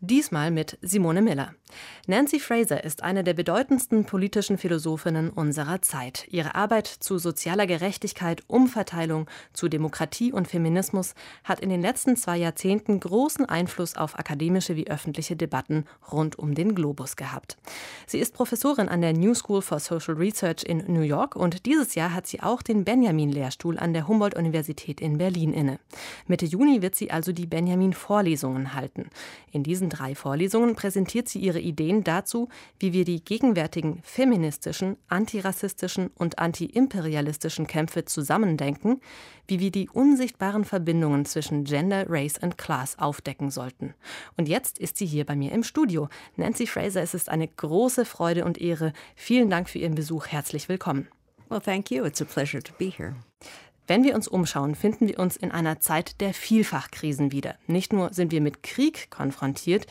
[0.00, 1.54] Diesmal mit Simone Miller.
[2.06, 6.26] Nancy Fraser ist eine der bedeutendsten politischen Philosophinnen unserer Zeit.
[6.30, 11.14] Ihre Arbeit zu sozialer Gerechtigkeit, Umverteilung, zu Demokratie und Feminismus
[11.44, 16.54] hat in den letzten zwei Jahrzehnten großen Einfluss auf akademische wie öffentliche Debatten rund um
[16.54, 17.56] den Globus gehabt.
[18.06, 21.94] Sie ist Professorin an der New School for Social Research in New York und dieses
[21.94, 25.80] Jahr hat sie auch den Benjamin-Lehrstuhl an der Humboldt-Universität in Berlin inne.
[26.26, 29.10] Mitte Juni wird sie also die Benjamin-Vorlesungen halten.
[29.50, 32.48] In diesen diesen drei Vorlesungen präsentiert sie ihre Ideen dazu,
[32.80, 39.00] wie wir die gegenwärtigen feministischen, antirassistischen und antiimperialistischen Kämpfe zusammendenken,
[39.46, 43.94] wie wir die unsichtbaren Verbindungen zwischen Gender, Race und Class aufdecken sollten.
[44.36, 46.08] Und jetzt ist sie hier bei mir im Studio.
[46.36, 48.92] Nancy Fraser, es ist eine große Freude und Ehre.
[49.14, 50.26] Vielen Dank für Ihren Besuch.
[50.26, 51.08] Herzlich willkommen.
[51.48, 52.04] Well, thank you.
[52.04, 53.14] It's a pleasure to be here.
[53.88, 57.54] Wenn wir uns umschauen, finden wir uns in einer Zeit der Vielfachkrisen wieder.
[57.68, 59.86] Nicht nur sind wir mit Krieg konfrontiert,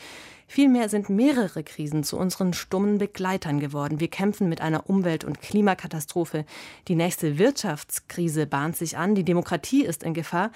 [0.46, 3.98] vielmehr sind mehrere Krisen zu unseren stummen Begleitern geworden.
[3.98, 6.44] Wir kämpfen mit einer Umwelt- und Klimakatastrophe.
[6.88, 10.50] Die nächste Wirtschaftskrise bahnt sich an, die Demokratie ist in Gefahr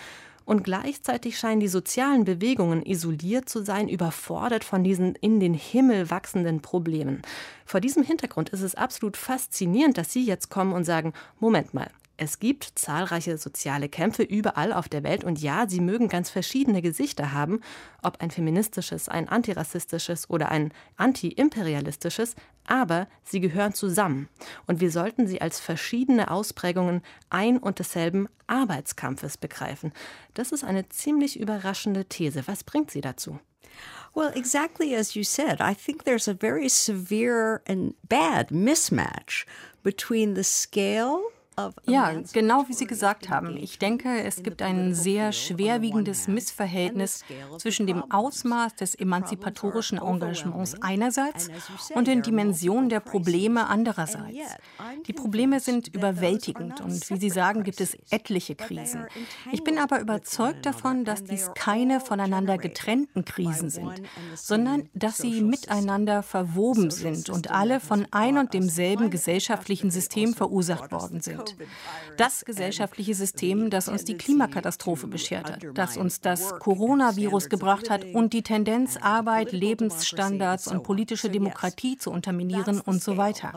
[0.45, 6.11] und gleichzeitig scheinen die sozialen Bewegungen isoliert zu sein, überfordert von diesen in den Himmel
[6.11, 7.23] wachsenden Problemen.
[7.65, 11.91] Vor diesem Hintergrund ist es absolut faszinierend, dass Sie jetzt kommen und sagen, Moment mal,
[12.21, 16.83] es gibt zahlreiche soziale Kämpfe überall auf der Welt und ja, sie mögen ganz verschiedene
[16.83, 17.63] Gesichter haben,
[18.03, 22.35] ob ein feministisches, ein antirassistisches oder ein antiimperialistisches,
[22.67, 24.29] aber sie gehören zusammen
[24.67, 29.91] und wir sollten sie als verschiedene Ausprägungen ein und desselben Arbeitskampfes begreifen.
[30.35, 32.47] Das ist eine ziemlich überraschende These.
[32.47, 33.41] Was bringt sie dazu?
[34.15, 39.47] Well, exactly as you said, I think there's a very severe and bad mismatch
[39.83, 41.23] between the scale
[41.87, 43.57] ja, genau wie Sie gesagt haben.
[43.57, 47.25] Ich denke, es gibt ein sehr schwerwiegendes Missverhältnis
[47.59, 51.49] zwischen dem Ausmaß des emanzipatorischen Engagements einerseits
[51.95, 54.57] und den Dimensionen der Probleme andererseits.
[55.07, 59.07] Die Probleme sind überwältigend und wie Sie sagen, gibt es etliche Krisen.
[59.53, 64.03] Ich bin aber überzeugt davon, dass dies keine voneinander getrennten Krisen sind,
[64.35, 70.93] sondern dass sie miteinander verwoben sind und alle von ein und demselben gesellschaftlichen System verursacht
[70.93, 71.50] worden sind.
[72.17, 78.05] Das gesellschaftliche System, das uns die Klimakatastrophe beschert hat, das uns das Coronavirus gebracht hat
[78.05, 83.53] und die Tendenz, Arbeit, Lebensstandards und politische Demokratie zu unterminieren und so weiter.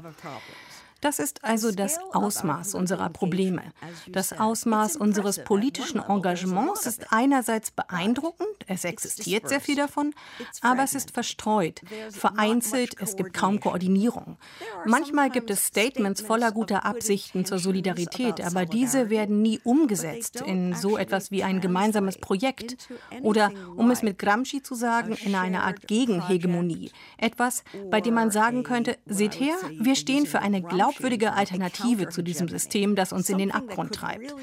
[1.03, 3.61] Das ist also das Ausmaß unserer Probleme.
[4.07, 10.13] Das Ausmaß unseres politischen Engagements ist einerseits beeindruckend, es existiert sehr viel davon,
[10.61, 14.37] aber es ist verstreut, vereinzelt, es gibt kaum Koordinierung.
[14.85, 20.73] Manchmal gibt es Statements voller guter Absichten zur Solidarität, aber diese werden nie umgesetzt in
[20.73, 22.77] so etwas wie ein gemeinsames Projekt
[23.21, 26.91] oder, um es mit Gramsci zu sagen, in eine Art Gegenhegemonie.
[27.17, 32.09] Etwas, bei dem man sagen könnte, seht her, wir stehen für eine glaubwürdige glaubwürdige Alternative
[32.09, 34.33] zu diesem System, das uns in den Abgrund treibt.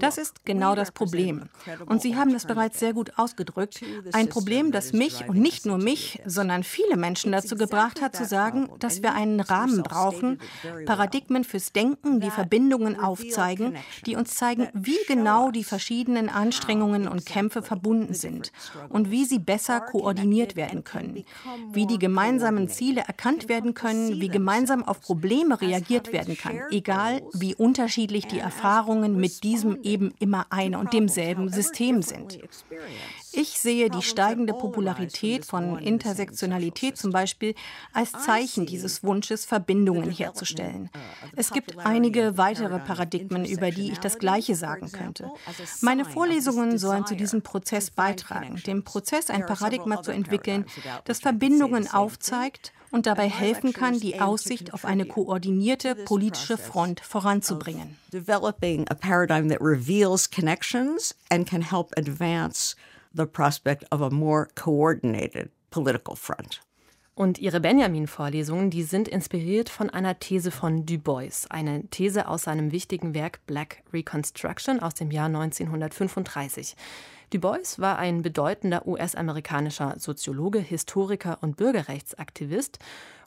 [0.00, 1.48] Das ist genau das Problem.
[1.86, 3.82] Und Sie haben das bereits sehr gut ausgedrückt.
[4.12, 8.24] Ein Problem, das mich und nicht nur mich, sondern viele Menschen dazu gebracht hat, zu
[8.24, 10.38] sagen, dass wir einen Rahmen brauchen,
[10.86, 13.76] Paradigmen fürs Denken, die Verbindungen aufzeigen,
[14.06, 18.52] die uns zeigen, wie genau die verschiedenen Anstrengungen und Kämpfe verbunden sind
[18.88, 21.24] und wie sie besser koordiniert werden können,
[21.72, 26.60] wie die gemeinsamen Ziele erkannt werden können, wie gemeinsam auf Probleme reagiert reagiert werden kann,
[26.70, 32.38] egal wie unterschiedlich die Erfahrungen mit diesem eben immer ein und demselben System sind.
[33.32, 37.54] Ich sehe die steigende Popularität von Intersektionalität zum Beispiel
[37.92, 40.90] als Zeichen dieses Wunsches, Verbindungen herzustellen.
[41.36, 45.30] Es gibt einige weitere Paradigmen, über die ich das Gleiche sagen könnte.
[45.82, 50.64] Meine Vorlesungen sollen zu diesem Prozess beitragen, dem Prozess ein Paradigma zu entwickeln,
[51.04, 57.96] das Verbindungen aufzeigt und dabei helfen kann, die Aussicht auf eine koordinierte politische Front voranzubringen.
[58.12, 62.76] Developing a paradigm that reveals connections and can help advance
[63.14, 66.60] the prospect of a more coordinated political front.
[67.18, 72.42] Und ihre Benjamin-Vorlesungen, die sind inspiriert von einer These von Du Bois, eine These aus
[72.42, 76.76] seinem wichtigen Werk Black Reconstruction aus dem Jahr 1935.
[77.30, 82.78] Du Bois war ein bedeutender US-amerikanischer Soziologe, Historiker und Bürgerrechtsaktivist.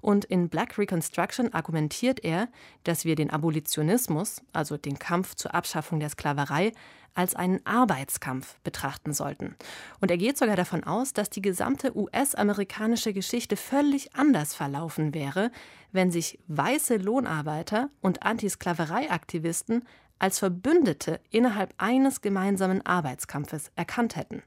[0.01, 2.47] Und in Black Reconstruction argumentiert er,
[2.83, 6.71] dass wir den Abolitionismus, also den Kampf zur Abschaffung der Sklaverei,
[7.13, 9.55] als einen Arbeitskampf betrachten sollten.
[9.99, 15.51] Und er geht sogar davon aus, dass die gesamte US-amerikanische Geschichte völlig anders verlaufen wäre,
[15.91, 19.83] wenn sich weiße Lohnarbeiter und Antisklavereiaktivisten
[20.21, 24.43] als Verbündete innerhalb eines gemeinsamen Arbeitskampfes erkannt hätten.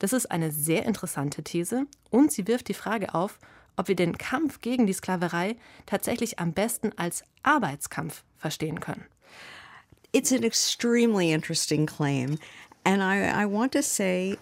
[0.00, 3.38] Das ist eine sehr interessante These und sie wirft die Frage auf,
[3.76, 5.54] ob wir den Kampf gegen die Sklaverei
[5.86, 9.06] tatsächlich am besten als Arbeitskampf verstehen können.
[10.10, 12.38] It's an extremely interesting claim.
[12.84, 14.36] And I, I want to say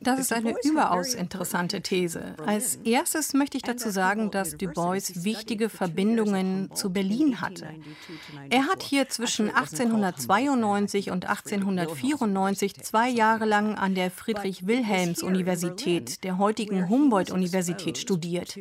[0.00, 2.36] Das ist eine überaus interessante These.
[2.44, 7.68] Als erstes möchte ich dazu sagen, dass Du Bois wichtige Verbindungen zu Berlin hatte.
[8.50, 16.88] Er hat hier zwischen 1892 und 1894 zwei Jahre lang an der Friedrich-Wilhelms-Universität, der heutigen
[16.88, 18.56] Humboldt-Universität, studiert.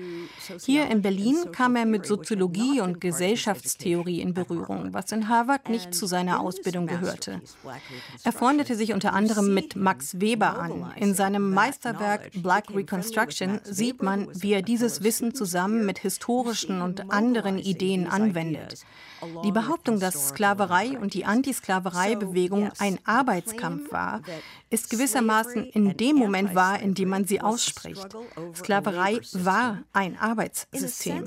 [0.65, 5.93] Hier in Berlin kam er mit Soziologie und Gesellschaftstheorie in Berührung, was in Harvard nicht
[5.93, 7.41] zu seiner Ausbildung gehörte.
[8.23, 10.93] Er freundete sich unter anderem mit Max Weber an.
[10.95, 17.11] In seinem Meisterwerk Black Reconstruction sieht man, wie er dieses Wissen zusammen mit historischen und
[17.11, 18.83] anderen Ideen anwendet.
[19.43, 24.21] Die Behauptung, dass Sklaverei und die Antisklavereibewegung ein Arbeitskampf war,
[24.69, 28.15] ist gewissermaßen in dem Moment wahr, in dem man sie ausspricht.
[28.55, 31.25] Sklaverei war ein Arbeitssystem.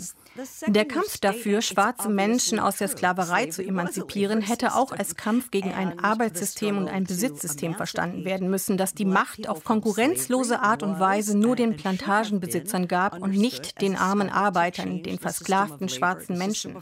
[0.66, 5.72] Der Kampf dafür, schwarze Menschen aus der Sklaverei zu emanzipieren, hätte auch als Kampf gegen
[5.72, 11.00] ein Arbeitssystem und ein Besitzsystem verstanden werden müssen, das die Macht auf konkurrenzlose Art und
[11.00, 16.76] Weise nur den Plantagenbesitzern gab und nicht den armen Arbeitern, den versklavten schwarzen Menschen.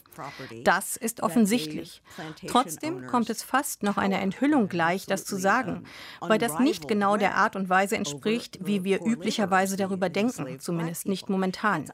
[0.65, 2.03] Das ist offensichtlich.
[2.49, 5.85] Trotzdem kommt es fast noch einer Enthüllung gleich, das zu sagen,
[6.21, 11.07] weil das nicht genau der Art und Weise entspricht, wie wir üblicherweise darüber denken, zumindest
[11.07, 11.91] nicht momentan.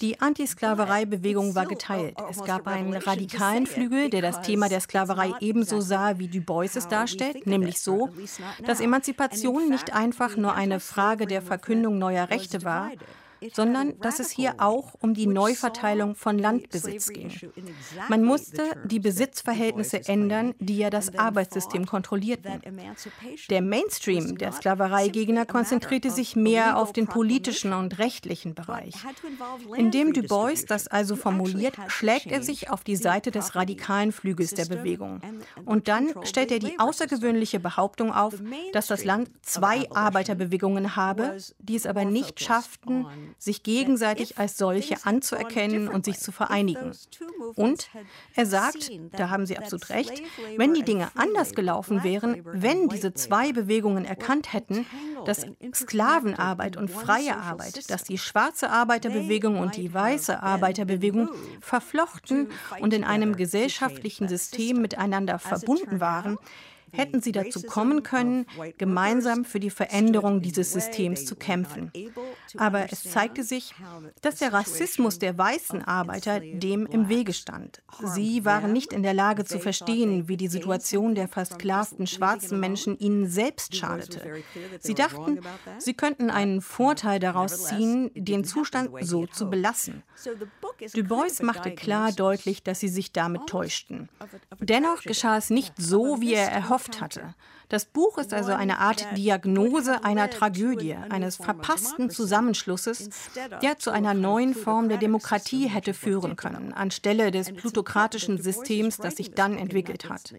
[0.00, 2.16] Die Antisklaverei Sklavereibewegung war geteilt.
[2.30, 6.76] Es gab einen radikalen Flügel, der das Thema der Sklaverei ebenso sah, wie Du Bois
[6.76, 8.08] es darstellt, nämlich so,
[8.64, 12.90] dass Emanzipation nicht einfach nur eine Frage der Verkündung neuer Rechte war,
[13.52, 17.30] sondern dass es hier auch um die Neuverteilung von Landbesitz ging.
[18.08, 22.60] Man musste die Besitzverhältnisse ändern, die ja das Arbeitssystem kontrollierten.
[23.50, 28.94] Der Mainstream der Sklavereigegner konzentrierte sich mehr auf den politischen und rechtlichen Bereich.
[29.76, 34.54] Indem Du Bois das also formuliert, schlägt er sich auf die Seite des radikalen Flügels
[34.54, 35.20] der Bewegung.
[35.64, 38.34] Und dann stellt er die außergewöhnliche Behauptung auf,
[38.72, 43.06] dass das Land zwei Arbeiterbewegungen habe, die es aber nicht schafften,
[43.38, 46.92] sich gegenseitig als solche anzuerkennen und sich zu vereinigen.
[47.54, 47.88] Und
[48.34, 50.22] er sagt, da haben Sie absolut recht,
[50.56, 54.86] wenn die Dinge anders gelaufen wären, wenn diese zwei Bewegungen erkannt hätten,
[55.24, 62.48] dass Sklavenarbeit und freie Arbeit, dass die schwarze Arbeiterbewegung und die weiße Arbeiterbewegung verflochten
[62.80, 66.38] und in einem gesellschaftlichen System miteinander verbunden waren,
[66.92, 68.46] hätten sie dazu kommen können,
[68.78, 71.92] gemeinsam für die Veränderung dieses Systems zu kämpfen.
[72.56, 73.74] Aber es zeigte sich,
[74.22, 77.82] dass der Rassismus der weißen Arbeiter dem im Wege stand.
[78.02, 82.98] Sie waren nicht in der Lage zu verstehen, wie die Situation der versklavten schwarzen Menschen
[82.98, 84.42] ihnen selbst schadete.
[84.80, 85.40] Sie dachten,
[85.78, 90.02] sie könnten einen Vorteil daraus ziehen, den Zustand so zu belassen.
[90.94, 94.08] Du Bois machte klar deutlich, dass sie sich damit täuschten.
[94.60, 97.34] Dennoch geschah es nicht so, wie er erhofft gehofft hatte.
[97.68, 103.10] Das Buch ist also eine Art Diagnose einer Tragödie, eines verpassten Zusammenschlusses,
[103.62, 109.16] der zu einer neuen Form der Demokratie hätte führen können, anstelle des plutokratischen Systems, das
[109.16, 110.32] sich dann entwickelt hat.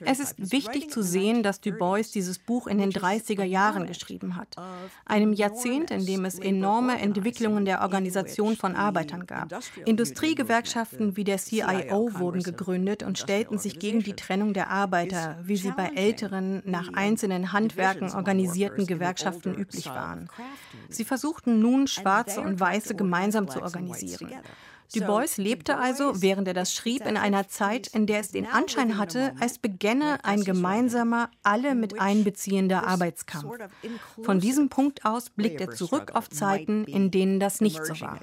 [0.00, 4.36] Es ist wichtig zu sehen, dass Du Bois dieses Buch in den 30er Jahren geschrieben
[4.36, 4.56] hat,
[5.06, 9.48] einem Jahrzehnt, in dem es enorme Entwicklungen der Organisation von Arbeitern gab.
[9.86, 15.56] Industriegewerkschaften wie der CIO wurden gegründet und stellten sich gegen die Trennung der Arbeiter, wie
[15.56, 20.28] sie bei älteren nach einzelnen Handwerken organisierten Gewerkschaften üblich waren.
[20.88, 24.32] Sie versuchten nun, Schwarze und Weiße gemeinsam zu organisieren.
[24.92, 28.46] Du Bois lebte also, während er das schrieb, in einer Zeit, in der es den
[28.46, 33.56] Anschein hatte, als begänne ein gemeinsamer, alle mit einbeziehender Arbeitskampf.
[34.22, 38.18] Von diesem Punkt aus blickt er zurück auf Zeiten, in denen das nicht so war.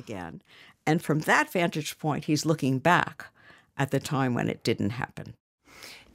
[0.86, 3.32] And from that vantage point, he's looking back
[3.76, 5.36] at the time when it didn't happen.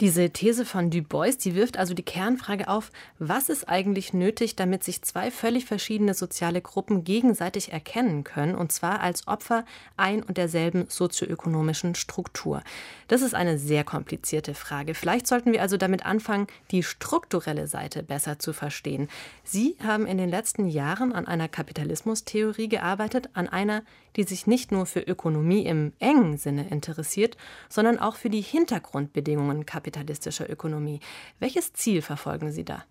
[0.02, 2.90] Diese These von Du Bois, die wirft also die Kernfrage auf,
[3.20, 8.72] was ist eigentlich nötig, damit sich zwei völlig verschiedene soziale Gruppen gegenseitig erkennen können, und
[8.72, 9.64] zwar als Opfer
[9.96, 12.64] ein und derselben sozioökonomischen Struktur.
[13.06, 14.94] Das ist eine sehr komplizierte Frage.
[14.94, 19.06] Vielleicht sollten wir also damit anfangen, die strukturelle Seite besser zu verstehen.
[19.44, 23.84] Sie haben in den letzten Jahren an einer Kapitalismustheorie gearbeitet, an einer,
[24.16, 27.36] die sich nicht nur für Ökonomie im engen Sinne interessiert,
[27.68, 31.00] sondern auch für die Hintergrundbedingungen kapitalistischer ökonomie.
[31.38, 32.84] Welches Ziel verfolgen Sie da?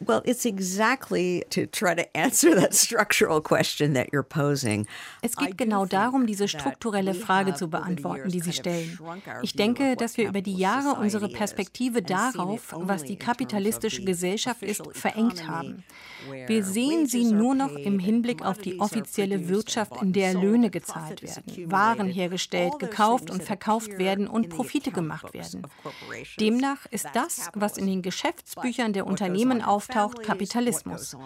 [0.00, 4.86] Well, it's exactly to try to answer that structural question that you're posing.
[5.22, 8.98] Es geht genau darum, diese strukturelle Frage zu beantworten, die Sie stellen.
[9.42, 14.82] Ich denke, dass wir über die Jahre unsere Perspektive darauf, was die kapitalistische Gesellschaft ist,
[14.92, 15.84] verengt haben.
[16.46, 21.22] Wir sehen sie nur noch im Hinblick auf die offizielle Wirtschaft, in der Löhne gezahlt
[21.22, 25.62] werden, Waren hergestellt, gekauft und verkauft werden und Profite gemacht werden.
[26.40, 31.16] Demnach ist das, was in den Geschäftsbüchern der Unternehmen auftaucht, Kapitalismus.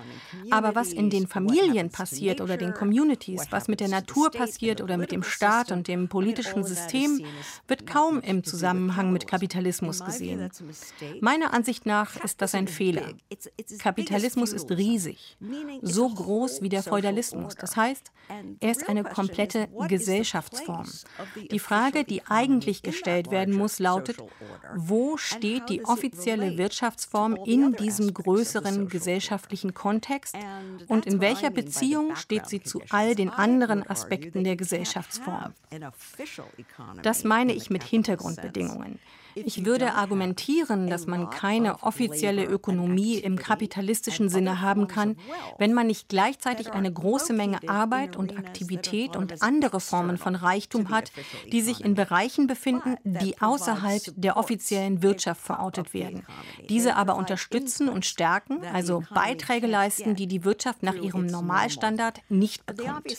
[0.50, 4.96] Aber was in den Familien passiert oder den Communities, was mit der Natur passiert oder
[4.96, 7.24] mit dem Staat und dem politischen System,
[7.68, 10.50] wird kaum im Zusammenhang mit Kapitalismus gesehen.
[11.20, 13.12] Meiner Ansicht nach ist das ein Fehler.
[13.78, 15.36] Kapitalismus ist riesig,
[15.82, 17.54] so groß wie der Feudalismus.
[17.56, 18.12] Das heißt,
[18.60, 20.86] er ist eine komplette Gesellschaftsform.
[21.50, 24.16] Die Frage, die eigentlich gestellt werden muss, lautet,
[24.76, 28.51] wo steht die offizielle Wirtschaftsform in diesem größeren
[28.88, 30.36] gesellschaftlichen Kontext
[30.88, 35.54] und in welcher Beziehung steht sie zu all den anderen Aspekten der Gesellschaftsform?
[37.02, 38.98] Das meine ich mit Hintergrundbedingungen.
[39.34, 45.16] Ich würde argumentieren, dass man keine offizielle Ökonomie im kapitalistischen Sinne haben kann,
[45.58, 50.90] wenn man nicht gleichzeitig eine große Menge Arbeit und Aktivität und andere Formen von Reichtum
[50.90, 51.12] hat,
[51.50, 56.26] die sich in Bereichen befinden, die außerhalb der offiziellen Wirtschaft verortet werden.
[56.68, 62.66] Diese aber unterstützen und stärken, also Beiträge leisten, die die Wirtschaft nach ihrem Normalstandard nicht
[62.66, 63.16] bekommt.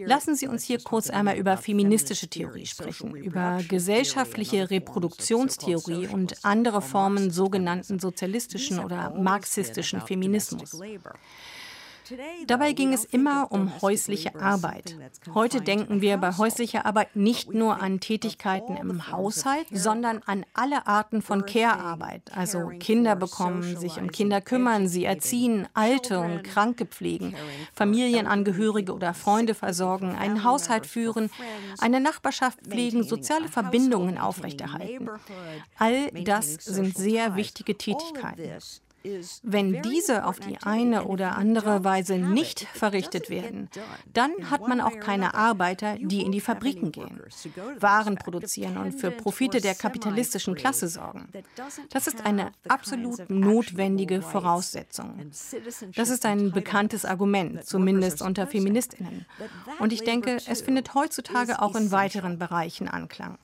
[0.00, 6.44] Lassen Sie uns hier kurz einmal über feministische Theorie sprechen, über gesellschaftliche Reproduktion Reproduktionstheorie und
[6.44, 10.80] andere Formen sogenannten sozialistischen oder marxistischen Feminismus.
[12.46, 14.96] Dabei ging es immer um häusliche Arbeit.
[15.32, 20.86] Heute denken wir bei häuslicher Arbeit nicht nur an Tätigkeiten im Haushalt, sondern an alle
[20.86, 26.86] Arten von Care-Arbeit, also Kinder bekommen, sich um Kinder kümmern, sie erziehen, Alte und Kranke
[26.86, 27.34] pflegen,
[27.74, 31.30] Familienangehörige oder Freunde versorgen, einen Haushalt führen,
[31.78, 35.08] eine Nachbarschaft pflegen, soziale Verbindungen aufrechterhalten.
[35.78, 38.60] All das sind sehr wichtige Tätigkeiten.
[39.42, 43.68] Wenn diese auf die eine oder andere Weise nicht verrichtet werden,
[44.12, 47.20] dann hat man auch keine Arbeiter, die in die Fabriken gehen,
[47.80, 51.28] Waren produzieren und für Profite der kapitalistischen Klasse sorgen.
[51.90, 55.30] Das ist eine absolut notwendige Voraussetzung.
[55.94, 59.26] Das ist ein bekanntes Argument, zumindest unter Feministinnen.
[59.80, 63.38] Und ich denke, es findet heutzutage auch in weiteren Bereichen Anklang.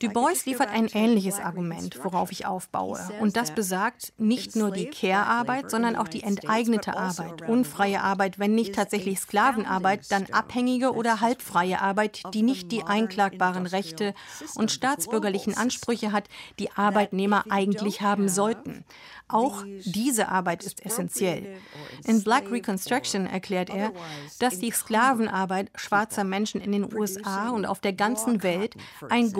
[0.00, 2.98] Du Bois liefert ein ähnliches Argument, worauf ich aufbaue.
[3.20, 8.54] Und das besagt nicht nur die Care-Arbeit, sondern auch die enteignete Arbeit, unfreie Arbeit, wenn
[8.54, 14.14] nicht tatsächlich Sklavenarbeit, dann abhängige oder halbfreie Arbeit, die nicht die einklagbaren Rechte
[14.54, 18.84] und staatsbürgerlichen Ansprüche hat, die Arbeitnehmer eigentlich haben sollten.
[19.26, 21.56] Auch diese Arbeit ist essentiell.
[22.04, 23.92] In Black Reconstruction erklärt er,
[24.38, 28.74] dass die Sklavenarbeit schwarzer Menschen in den USA und auf der ganzen Welt
[29.08, 29.32] ein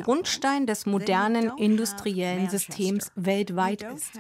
[0.45, 4.11] Grundstein des modernen industriellen Systems weltweit ist.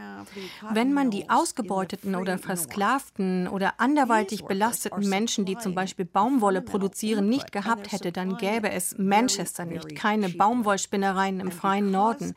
[0.70, 7.28] Wenn man die ausgebeuteten oder versklavten oder anderweitig belasteten Menschen, die zum Beispiel Baumwolle produzieren,
[7.28, 12.34] nicht gehabt hätte, dann gäbe es Manchester nicht, keine Baumwollspinnereien im freien Norden.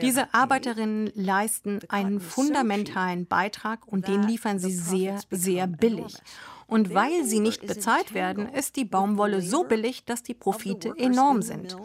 [0.00, 6.14] Diese Arbeiterinnen leisten einen fundamentalen fundamentalen Beitrag und den liefern sie sehr, sehr billig.
[6.68, 11.42] Und weil sie nicht bezahlt werden, ist die Baumwolle so billig, dass die Profite enorm
[11.42, 11.76] sind.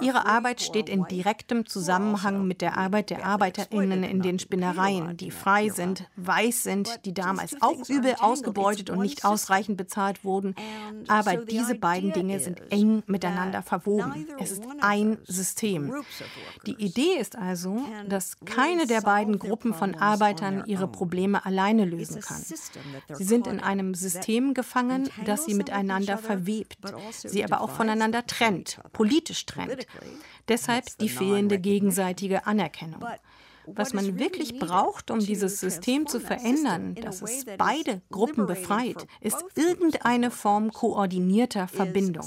[0.00, 5.30] Ihre Arbeit steht in direktem Zusammenhang mit der Arbeit der Arbeiterinnen in den Spinnereien, die
[5.30, 10.54] frei sind, weiß sind, die damals auch übel ausgebeutet und nicht ausreichend bezahlt wurden.
[11.08, 14.26] Aber diese beiden Dinge sind eng miteinander verwoben.
[14.38, 15.92] Es ist ein System.
[16.66, 22.20] Die Idee ist also, dass keine der beiden Gruppen von Arbeitern ihre Probleme alleine lösen
[22.20, 22.42] kann.
[23.12, 26.78] Sie sind in einem System gefangen, das sie miteinander verwebt,
[27.10, 29.73] sie aber auch voneinander trennt, politisch trennt.
[30.48, 33.02] Deshalb die fehlende gegenseitige Anerkennung.
[33.66, 39.44] Was man wirklich braucht, um dieses System zu verändern, dass es beide Gruppen befreit, ist
[39.54, 42.26] irgendeine Form koordinierter Verbindung.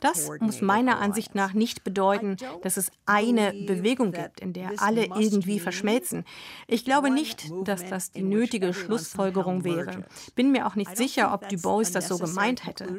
[0.00, 5.06] Das muss meiner Ansicht nach nicht bedeuten, dass es eine Bewegung gibt, in der alle
[5.06, 6.24] irgendwie verschmelzen.
[6.66, 10.04] Ich glaube nicht, dass das die nötige Schlussfolgerung wäre.
[10.34, 12.96] Bin mir auch nicht sicher, ob Du Bois das so gemeint hätte.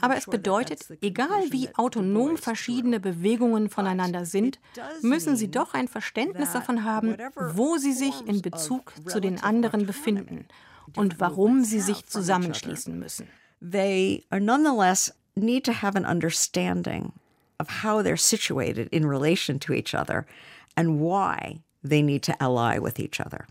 [0.00, 4.60] Aber es bedeutet, egal wie autonom verschiedene Bewegungen voneinander sind,
[5.02, 7.16] müssen sie doch ein Verständnis davon haben, haben,
[7.54, 10.46] wo sie sich in Bezug zu den anderen befinden
[10.96, 13.28] und warum sie sich zusammenschließen müssen.
[13.60, 17.12] They are nonetheless need to have an understanding
[17.58, 20.26] of how they're situated in relation to each other
[20.76, 23.46] and why they need to ally with each other.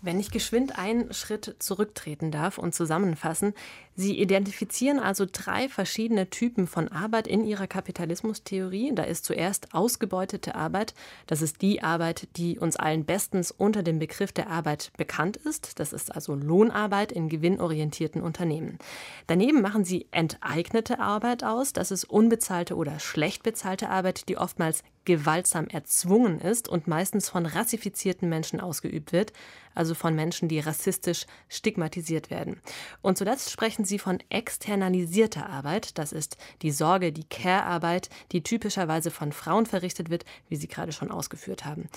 [0.00, 3.54] Wenn ich geschwind einen Schritt zurücktreten darf und zusammenfassen,
[3.96, 8.92] Sie identifizieren also drei verschiedene Typen von Arbeit in Ihrer Kapitalismustheorie.
[8.94, 10.94] Da ist zuerst ausgebeutete Arbeit.
[11.26, 15.80] Das ist die Arbeit, die uns allen bestens unter dem Begriff der Arbeit bekannt ist.
[15.80, 18.78] Das ist also Lohnarbeit in gewinnorientierten Unternehmen.
[19.26, 21.72] Daneben machen Sie enteignete Arbeit aus.
[21.72, 27.46] Das ist unbezahlte oder schlecht bezahlte Arbeit, die oftmals gewaltsam erzwungen ist und meistens von
[27.46, 29.32] rassifizierten Menschen ausgeübt wird,
[29.78, 32.60] also von Menschen, die rassistisch stigmatisiert werden.
[33.00, 39.10] Und zuletzt sprechen sie von externalisierter Arbeit, das ist die Sorge, die Care-Arbeit, die typischerweise
[39.10, 41.88] von Frauen verrichtet wird, wie Sie gerade schon ausgeführt haben.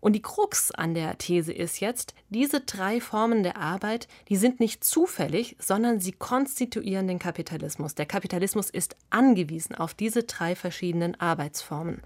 [0.00, 4.58] Und die Krux an der These ist jetzt, diese drei Formen der Arbeit, die sind
[4.58, 7.94] nicht zufällig, sondern sie konstituieren den Kapitalismus.
[7.94, 12.02] Der Kapitalismus ist angewiesen auf diese drei verschiedenen Arbeitsformen.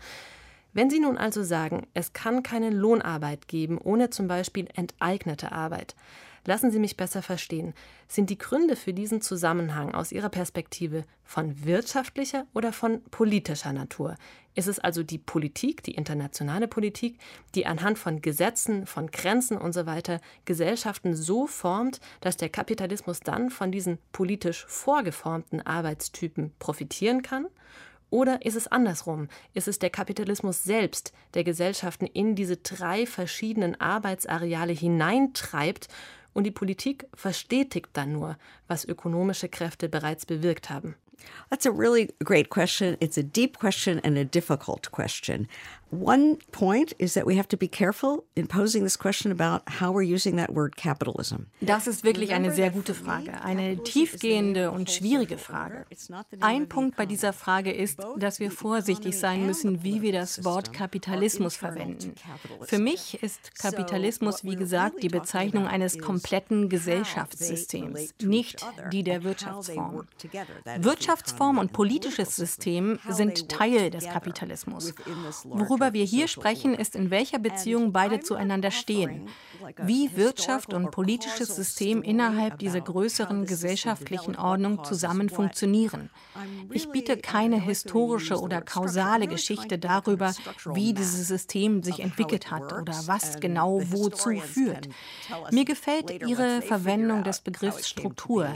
[0.76, 5.96] Wenn Sie nun also sagen, es kann keine Lohnarbeit geben ohne zum Beispiel enteignete Arbeit,
[6.44, 7.72] lassen Sie mich besser verstehen,
[8.08, 14.16] sind die Gründe für diesen Zusammenhang aus Ihrer Perspektive von wirtschaftlicher oder von politischer Natur?
[14.54, 17.18] Ist es also die Politik, die internationale Politik,
[17.54, 20.02] die anhand von Gesetzen, von Grenzen usw.
[20.06, 27.46] So Gesellschaften so formt, dass der Kapitalismus dann von diesen politisch vorgeformten Arbeitstypen profitieren kann?
[28.10, 29.28] Oder ist es andersrum?
[29.52, 35.88] Ist es der Kapitalismus selbst, der Gesellschaften in diese drei verschiedenen Arbeitsareale hineintreibt
[36.32, 38.36] und die Politik verstetigt dann nur,
[38.68, 40.94] was ökonomische Kräfte bereits bewirkt haben?
[41.50, 42.96] That's a really great question.
[43.00, 45.48] It's a deep question and a difficult question.
[45.90, 49.92] One point is that we have to be careful in posing this question about how
[49.92, 51.46] we're using that word capitalism.
[51.60, 55.86] Das ist wirklich eine sehr gute Frage, eine tiefgehende und schwierige Frage.
[56.40, 60.72] Ein Punkt bei dieser Frage ist, dass wir vorsichtig sein müssen, wie wir das Wort
[60.72, 62.14] Kapitalismus verwenden.
[62.62, 70.04] Für mich ist Kapitalismus, wie gesagt, die Bezeichnung eines kompletten Gesellschaftssystems, nicht die der Wirtschaftsform.
[70.78, 74.92] Wirtschaftsform und politisches System sind Teil des Kapitalismus.
[75.44, 79.28] Worüber Worüber wir hier sprechen, ist, in welcher Beziehung beide zueinander stehen.
[79.82, 86.08] Wie Wirtschaft und politisches System innerhalb dieser größeren gesellschaftlichen Ordnung zusammen funktionieren.
[86.72, 90.32] Ich biete keine historische oder kausale Geschichte darüber,
[90.72, 94.88] wie dieses System sich entwickelt hat oder was genau wozu führt.
[95.50, 98.48] Mir gefällt Ihre Verwendung des Begriffs Struktur.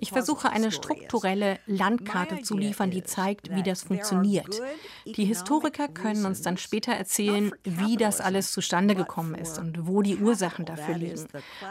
[0.00, 4.60] Ich versuche eine strukturelle Landkarte zu liefern, die zeigt, wie das funktioniert.
[5.06, 10.00] Die Historiker können uns dann später erzählen, wie das alles zustande gekommen ist und wo
[10.00, 11.26] die Ursachen dafür liegen.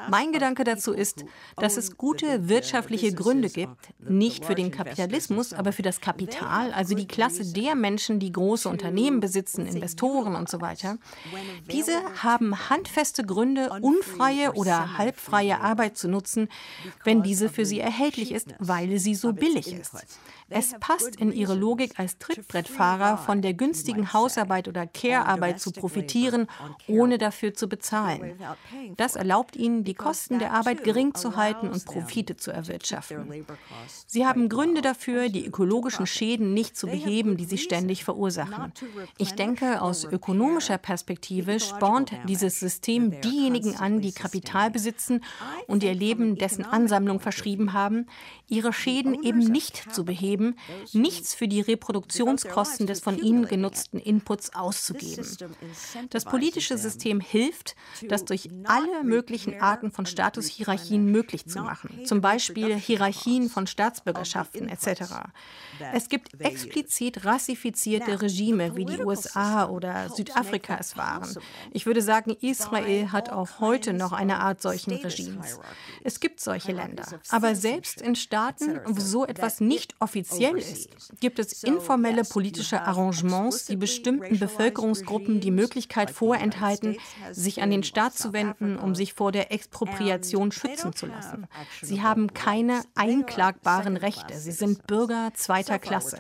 [0.09, 1.25] Mein Gedanke dazu ist,
[1.57, 6.93] dass es gute wirtschaftliche Gründe gibt, nicht für den Kapitalismus, aber für das Kapital, also
[6.93, 10.97] die Klasse der Menschen, die große Unternehmen besitzen, Investoren und so weiter.
[11.71, 16.49] Diese haben handfeste Gründe, unfreie oder halbfreie Arbeit zu nutzen,
[17.03, 19.93] wenn diese für sie erhältlich ist, weil sie so billig ist.
[20.49, 26.47] Es passt in ihre Logik als Trittbrettfahrer von der günstigen Hausarbeit oder Care-Arbeit zu profitieren,
[26.88, 28.39] ohne dafür zu bezahlen.
[28.95, 33.45] Das erlaubt ihnen, die Kosten der Arbeit gering zu halten und Profite zu erwirtschaften.
[34.05, 38.71] Sie haben Gründe dafür, die ökologischen Schäden nicht zu beheben, die sie ständig verursachen.
[39.17, 45.23] Ich denke, aus ökonomischer Perspektive spornt dieses System diejenigen an, die Kapital besitzen
[45.67, 48.05] und ihr Leben dessen Ansammlung verschrieben haben,
[48.47, 50.37] ihre Schäden eben nicht zu beheben,
[50.93, 55.26] nichts für die Reproduktionskosten des von ihnen genutzten Inputs auszugeben.
[56.10, 57.76] Das politische System hilft,
[58.08, 64.69] das durch alle möglichen Arten von Statushierarchien möglich zu machen, zum Beispiel Hierarchien von Staatsbürgerschaften
[64.69, 65.04] etc.
[65.93, 71.28] Es gibt explizit rassifizierte Regime, wie die USA oder Südafrika es waren.
[71.71, 75.60] Ich würde sagen, Israel hat auch heute noch eine Art solchen Regimes.
[76.04, 77.06] Es gibt solche Länder.
[77.30, 79.95] Aber selbst in Staaten, wo so etwas nicht
[80.27, 86.97] offiziell ist, gibt es informelle politische Arrangements, die bestimmten Bevölkerungsgruppen die Möglichkeit vorenthalten,
[87.31, 91.47] sich an den Staat zu wenden, um sich vor der Expropriation schützen zu lassen.
[91.81, 94.37] Sie haben keine einklagbaren Rechte.
[94.37, 96.19] Sie sind Bürger zweiter Klasse.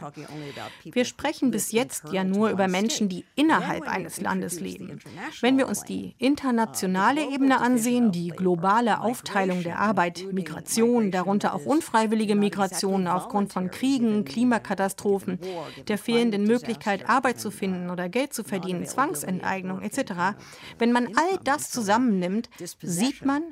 [0.83, 4.99] Wir sprechen bis jetzt ja nur über Menschen, die innerhalb eines Landes leben.
[5.41, 11.65] Wenn wir uns die internationale Ebene ansehen, die globale Aufteilung der Arbeit, Migration, darunter auch
[11.65, 15.39] unfreiwillige Migration aufgrund von Kriegen, Klimakatastrophen,
[15.87, 20.37] der fehlenden Möglichkeit, Arbeit zu finden oder Geld zu verdienen, Zwangsenteignung etc.,
[20.77, 22.49] wenn man all das zusammennimmt,
[22.81, 23.43] sieht man,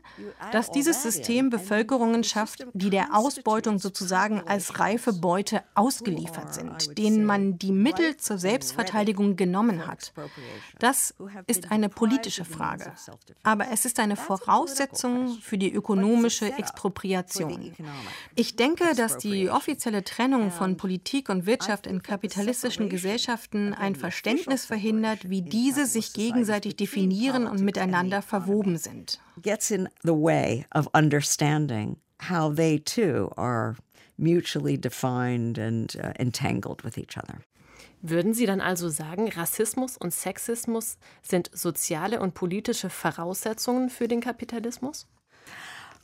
[0.51, 7.25] dass dieses System Bevölkerungen schafft, die der Ausbeutung sozusagen als reife Beute ausgeliefert sind, denen
[7.25, 10.13] man die Mittel zur Selbstverteidigung genommen hat.
[10.79, 11.15] Das
[11.47, 12.93] ist eine politische Frage.
[13.43, 17.73] Aber es ist eine Voraussetzung für die ökonomische Expropriation.
[18.35, 24.65] Ich denke, dass die offizielle Trennung von Politik und Wirtschaft in kapitalistischen Gesellschaften ein Verständnis
[24.65, 29.19] verhindert, wie diese sich gegenseitig definieren und miteinander verwoben sind.
[29.41, 31.97] Gets in the way of understanding
[32.29, 33.75] how they too are
[34.17, 37.39] mutually defined and uh, entangled with each other.
[38.01, 44.21] Würden Sie dann also sagen, Rassismus und Sexismus sind soziale und politische Voraussetzungen für den
[44.21, 45.07] Kapitalismus?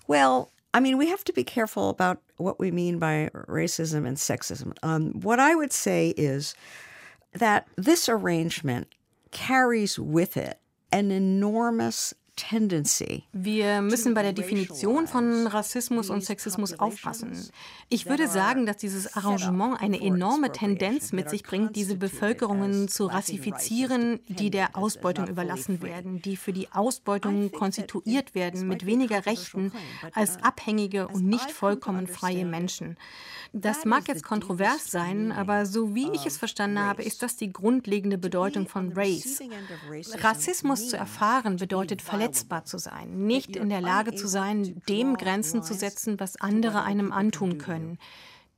[0.08, 4.18] Well, I mean, we have to be careful about what we mean by racism and
[4.18, 4.74] sexism.
[4.84, 6.56] Um, what I would say is
[7.34, 8.88] that this arrangement
[9.32, 10.60] carries with it
[10.92, 12.14] an enormous
[13.34, 17.50] wir müssen bei der Definition von Rassismus und Sexismus aufpassen.
[17.90, 23.06] Ich würde sagen, dass dieses Arrangement eine enorme Tendenz mit sich bringt, diese Bevölkerungen zu
[23.06, 29.72] rassifizieren, die der Ausbeutung überlassen werden, die für die Ausbeutung konstituiert werden mit weniger Rechten
[30.14, 32.98] als abhängige und nicht vollkommen freie Menschen.
[33.54, 37.52] Das mag jetzt kontrovers sein, aber so wie ich es verstanden habe, ist das die
[37.52, 39.42] grundlegende Bedeutung von Race.
[40.20, 45.64] Rassismus zu erfahren bedeutet verletzbar zu sein, nicht in der Lage zu sein, dem Grenzen
[45.64, 47.98] zu setzen, was andere einem antun können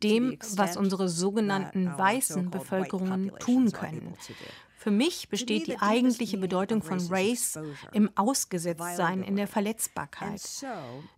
[0.03, 4.13] dem, was unsere sogenannten weißen Bevölkerungen tun können.
[4.75, 7.57] Für mich besteht die eigentliche Bedeutung von Race
[7.93, 10.41] im Ausgesetztsein, in der Verletzbarkeit.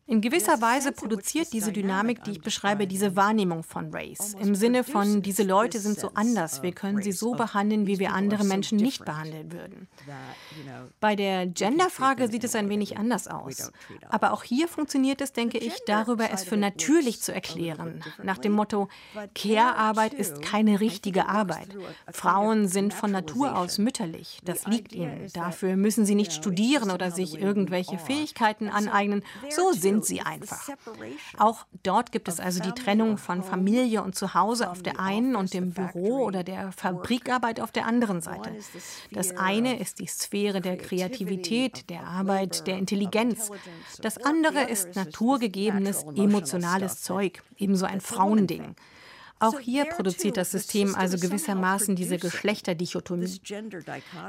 [0.08, 4.36] In gewisser Weise produziert diese Dynamik, die ich beschreibe, diese Wahrnehmung von Race.
[4.40, 8.14] Im Sinne von, diese Leute sind so anders, wir können sie so behandeln, wie wir
[8.14, 9.88] andere Menschen nicht behandeln würden.
[11.00, 13.72] Bei der Genderfrage sieht es ein wenig anders aus.
[14.10, 18.04] Aber auch hier funktioniert es, denke ich, darüber es für natürlich zu erklären.
[18.22, 18.90] Nach dem Motto,
[19.34, 21.76] Care-Arbeit ist keine richtige Arbeit.
[22.12, 24.40] Frauen sind von Natur aus mütterlich.
[24.44, 25.32] Das liegt ihnen.
[25.34, 29.24] Dafür müssen sie nicht studieren oder sich irgendwelche Fähigkeiten aneignen.
[29.50, 30.70] So sind sind sie einfach.
[31.38, 35.54] Auch dort gibt es also die Trennung von Familie und Zuhause auf der einen und
[35.54, 38.52] dem Büro oder der Fabrikarbeit auf der anderen Seite.
[39.12, 43.52] Das eine ist die Sphäre der Kreativität, der Arbeit, der Intelligenz.
[44.02, 48.76] Das andere ist naturgegebenes, emotionales Zeug, ebenso ein Frauending.
[49.40, 53.42] Auch hier produziert das System also gewissermaßen diese Geschlechterdichotomie.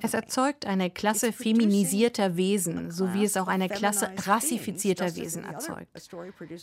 [0.02, 5.86] Es erzeugt eine Klasse feminisierter Wesen, so wie es auch eine Klasse rassifizierter Wesen erzeugt.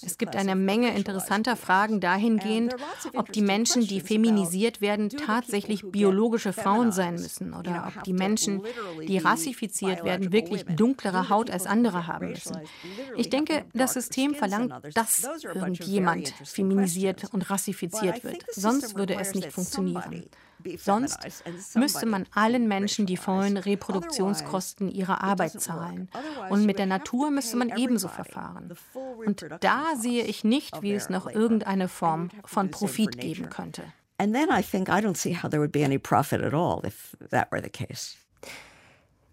[0.02, 2.76] Es gibt eine Menge interessanter Fragen dahingehend,
[3.16, 8.62] ob die Menschen, die feminisiert werden, tatsächlich biologische Frauen sein müssen oder ob die Menschen,
[9.08, 12.58] die rassifiziert werden, wirklich dunklere Haut als andere haben müssen.
[13.16, 18.54] Ich denke, das System verlangt, dass irgendjemand feminisiert und rassifiziert wird wird.
[18.54, 20.26] Sonst würde es nicht funktionieren.
[20.78, 21.20] Sonst
[21.76, 26.10] müsste man allen Menschen die vollen Reproduktionskosten ihrer Arbeit zahlen.
[26.50, 28.74] Und mit der Natur müsste man ebenso verfahren.
[29.26, 33.84] Und da sehe ich nicht, wie es noch irgendeine Form von Profit geben könnte.
[34.20, 36.82] And then I think I don't see how there would be any profit at all
[36.86, 38.16] if that were the case.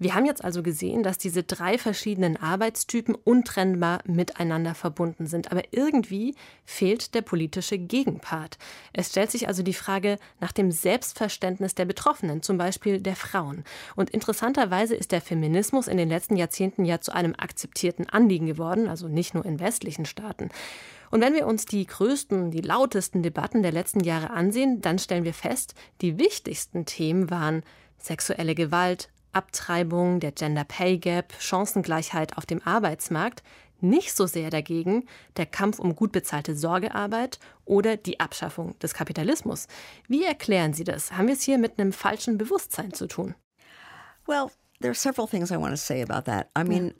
[0.02, 5.52] Wir haben jetzt also gesehen, dass diese drei verschiedenen Arbeitstypen untrennbar miteinander verbunden sind.
[5.52, 6.34] Aber irgendwie
[6.64, 8.56] fehlt der politische Gegenpart.
[8.94, 13.62] Es stellt sich also die Frage nach dem Selbstverständnis der Betroffenen, zum Beispiel der Frauen.
[13.94, 18.88] Und interessanterweise ist der Feminismus in den letzten Jahrzehnten ja zu einem akzeptierten Anliegen geworden,
[18.88, 20.48] also nicht nur in westlichen Staaten.
[21.10, 25.24] Und wenn wir uns die größten, die lautesten Debatten der letzten Jahre ansehen, dann stellen
[25.24, 27.64] wir fest, die wichtigsten Themen waren
[27.98, 33.42] sexuelle Gewalt, Abtreibung, der Gender Pay Gap, Chancengleichheit auf dem Arbeitsmarkt,
[33.80, 39.68] nicht so sehr dagegen der Kampf um gut bezahlte Sorgearbeit oder die Abschaffung des Kapitalismus.
[40.08, 41.12] Wie erklären Sie das?
[41.12, 43.34] Haben wir es hier mit einem falschen Bewusstsein zu tun?
[44.26, 46.50] Well, there are several things I want to say about that.
[46.56, 46.94] I mean,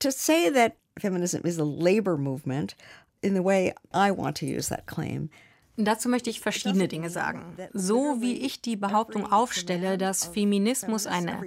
[0.00, 2.76] to say that feminism is a labor movement
[3.22, 5.30] in the way I want to use that claim
[5.78, 7.56] Dazu möchte ich verschiedene Dinge sagen.
[7.74, 11.42] So wie ich die Behauptung aufstelle, dass Feminismus eine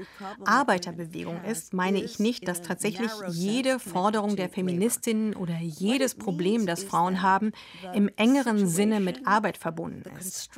[0.45, 6.83] Arbeiterbewegung ist, meine ich nicht, dass tatsächlich jede Forderung der Feministinnen oder jedes Problem, das
[6.83, 7.53] Frauen haben,
[7.95, 10.51] im engeren Sinne mit Arbeit verbunden ist.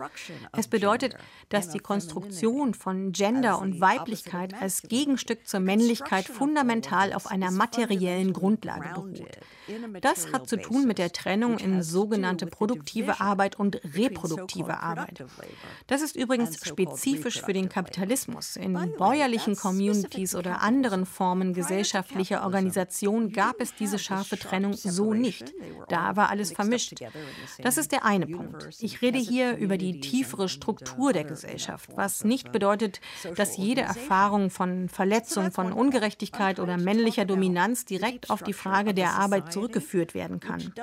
[0.57, 1.15] Es bedeutet,
[1.47, 8.34] dass die Konstruktion von Gender und Weiblichkeit als Gegenstück zur Männlichkeit fundamental auf einer materiellen
[8.34, 9.21] Grundlage beruht.
[10.01, 15.24] Das hat zu tun mit der Trennung in sogenannte produktive Arbeit und reproduktive Arbeit.
[15.86, 18.56] Das ist übrigens spezifisch für den Kapitalismus.
[18.56, 25.54] In bäuerlichen Communities oder anderen Formen gesellschaftlicher Organisation gab es diese scharfe Trennung so nicht.
[25.89, 26.95] Da war alles vermischt.
[27.62, 28.69] Das ist der eine Punkt.
[28.80, 33.00] Ich rede hier über die tiefere Struktur der Gesellschaft, was nicht bedeutet,
[33.36, 39.12] dass jede Erfahrung von Verletzung, von Ungerechtigkeit oder männlicher Dominanz direkt auf die Frage der
[39.13, 40.74] Arbeit zurückgeführt werden kann.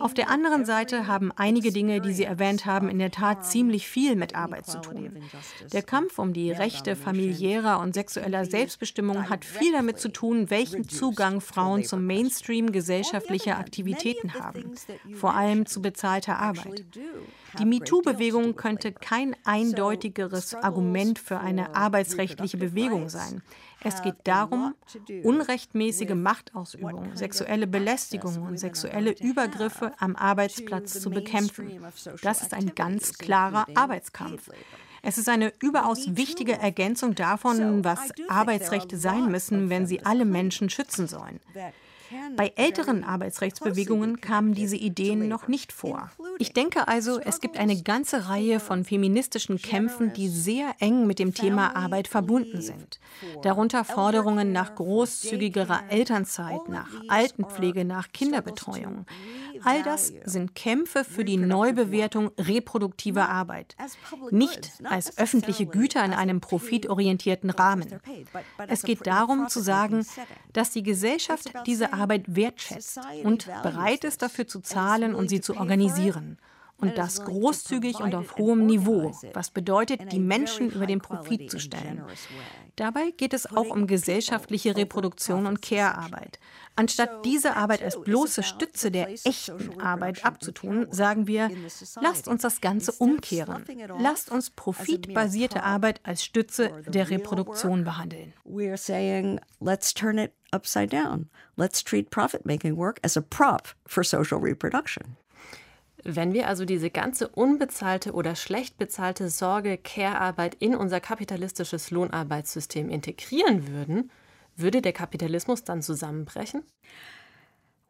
[0.00, 3.86] Auf der anderen Seite haben einige Dinge, die Sie erwähnt haben, in der Tat ziemlich
[3.86, 5.22] viel mit Arbeit zu tun.
[5.72, 10.88] Der Kampf um die Rechte familiärer und sexueller Selbstbestimmung hat viel damit zu tun, welchen
[10.88, 14.72] Zugang Frauen zum Mainstream gesellschaftlicher Aktivitäten haben,
[15.14, 16.86] vor allem zu bezahlter Arbeit.
[17.60, 23.42] Die MeToo-Bewegung könnte kein eindeutigeres Argument für eine arbeitsrechtliche Bewegung sein.
[23.82, 24.74] Es geht darum,
[25.22, 31.80] unrechtmäßige Machtausübung, sexuelle Belästigung und sexuelle Übergriffe am Arbeitsplatz zu bekämpfen.
[32.22, 34.50] Das ist ein ganz klarer Arbeitskampf.
[35.02, 40.70] Es ist eine überaus wichtige Ergänzung davon, was Arbeitsrechte sein müssen, wenn sie alle Menschen
[40.70, 41.40] schützen sollen.
[42.36, 46.10] Bei älteren Arbeitsrechtsbewegungen kamen diese Ideen noch nicht vor.
[46.38, 51.18] Ich denke also, es gibt eine ganze Reihe von feministischen Kämpfen, die sehr eng mit
[51.18, 53.00] dem Thema Arbeit verbunden sind.
[53.42, 59.06] Darunter Forderungen nach großzügigerer Elternzeit, nach Altenpflege, nach Kinderbetreuung.
[59.64, 63.76] All das sind Kämpfe für die Neubewertung reproduktiver Arbeit.
[64.30, 68.00] Nicht als öffentliche Güter in einem profitorientierten Rahmen.
[68.68, 70.06] Es geht darum zu sagen,
[70.52, 75.56] dass die Gesellschaft diese Arbeit wertschätzt und bereit ist, dafür zu zahlen und sie zu
[75.56, 76.38] organisieren.
[76.80, 81.58] Und das großzügig und auf hohem Niveau, was bedeutet, die Menschen über den Profit zu
[81.58, 82.04] stellen.
[82.76, 86.38] Dabei geht es auch um gesellschaftliche Reproduktion und Care-Arbeit.
[86.76, 91.50] Anstatt diese Arbeit als bloße Stütze der echten Arbeit abzutun, sagen wir,
[92.00, 93.64] lasst uns das Ganze umkehren.
[93.98, 98.32] Lasst uns profitbasierte Arbeit als Stütze der Reproduktion behandeln.
[98.44, 101.28] We're saying, let's turn it upside down.
[101.56, 105.16] Let's treat profit-making work as a prop for social reproduction.
[106.04, 112.88] Wenn wir also diese ganze unbezahlte oder schlecht bezahlte Sorge, Care-Arbeit in unser kapitalistisches Lohnarbeitssystem
[112.88, 114.10] integrieren würden,
[114.56, 116.62] würde der Kapitalismus dann zusammenbrechen?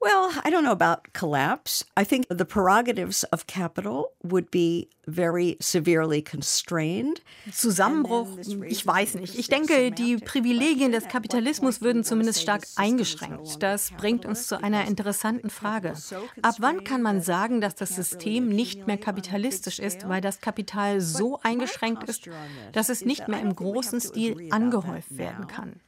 [0.01, 1.85] Well, I don't know about collapse.
[1.97, 7.21] I think the prerogatives of capital would be very severely constrained.
[7.53, 8.29] Zusammenbruch,
[8.69, 9.37] ich weiß nicht.
[9.37, 13.61] Ich denke, die Privilegien des Kapitalismus würden zumindest stark eingeschränkt.
[13.61, 15.95] Das bringt uns zu einer interessanten Frage.
[16.43, 21.01] Ab wann kann man sagen, dass das System nicht mehr kapitalistisch ist, weil das Kapital
[21.01, 22.29] so eingeschränkt ist,
[22.73, 25.81] dass es nicht mehr im großen Stil angehäuft werden kann?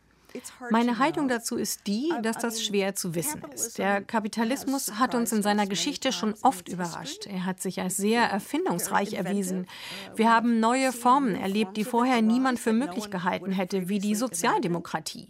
[0.70, 3.78] Meine Haltung dazu ist die, dass das schwer zu wissen ist.
[3.78, 7.26] Der Kapitalismus hat uns in seiner Geschichte schon oft überrascht.
[7.26, 9.66] Er hat sich als sehr erfindungsreich erwiesen.
[10.16, 15.28] Wir haben neue Formen erlebt, die vorher niemand für möglich gehalten hätte, wie die Sozialdemokratie.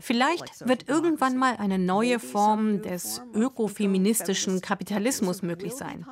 [0.00, 6.06] Vielleicht wird irgendwann mal eine neue Form des ökofeministischen Kapitalismus möglich sein.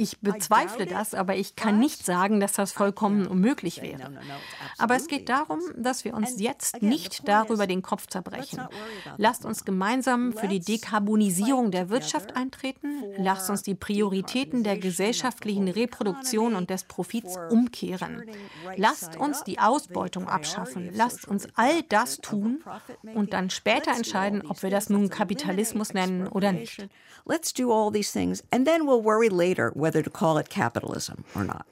[0.00, 4.10] Ich bezweifle das, aber ich kann nicht sagen, dass das vollkommen unmöglich wäre.
[4.78, 8.62] Aber es geht darum, dass wir uns jetzt nicht darüber den Kopf zerbrechen.
[9.18, 13.02] Lasst uns gemeinsam für die Dekarbonisierung der Wirtschaft eintreten.
[13.18, 18.24] Lasst uns die Prioritäten der gesellschaftlichen Reproduktion und des Profits umkehren.
[18.76, 20.88] Lasst uns die Ausbeutung abschaffen.
[20.94, 22.64] Lasst uns all das tun
[23.14, 26.88] und dann später entscheiden, ob wir das nun Kapitalismus nennen oder nicht.
[27.26, 31.24] Let's do all these things and then we'll worry later whether to call it capitalism
[31.34, 31.64] or not.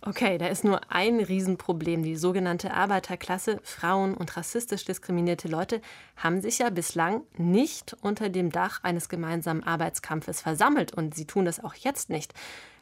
[0.00, 2.02] Okay, da ist nur ein Riesenproblem.
[2.02, 5.80] Die sogenannte Arbeiterklasse, Frauen und rassistisch diskriminierte Leute
[6.16, 11.44] haben sich ja bislang nicht unter dem Dach eines gemeinsamen Arbeitskampfes versammelt und sie tun
[11.44, 12.32] das auch jetzt nicht.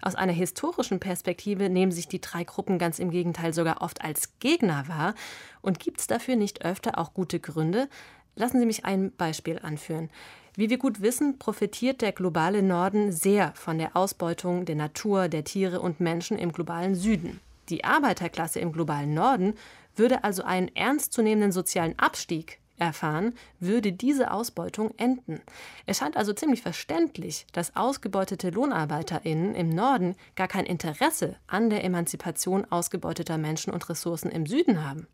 [0.02, 4.38] Aus einer historischen Perspektive nehmen sich die drei Gruppen ganz im Gegenteil sogar oft als
[4.38, 5.14] Gegner wahr.
[5.62, 7.88] Und gibt es dafür nicht öfter auch gute Gründe?
[8.34, 10.10] Lassen Sie mich ein Beispiel anführen.
[10.58, 15.44] Wie wir gut wissen, profitiert der globale Norden sehr von der Ausbeutung der Natur, der
[15.44, 17.40] Tiere und Menschen im globalen Süden.
[17.68, 19.52] Die Arbeiterklasse im globalen Norden
[19.96, 25.42] würde also einen ernstzunehmenden sozialen Abstieg erfahren, würde diese Ausbeutung enden.
[25.84, 31.84] Es scheint also ziemlich verständlich, dass ausgebeutete Lohnarbeiterinnen im Norden gar kein Interesse an der
[31.84, 35.06] Emanzipation ausgebeuteter Menschen und Ressourcen im Süden haben.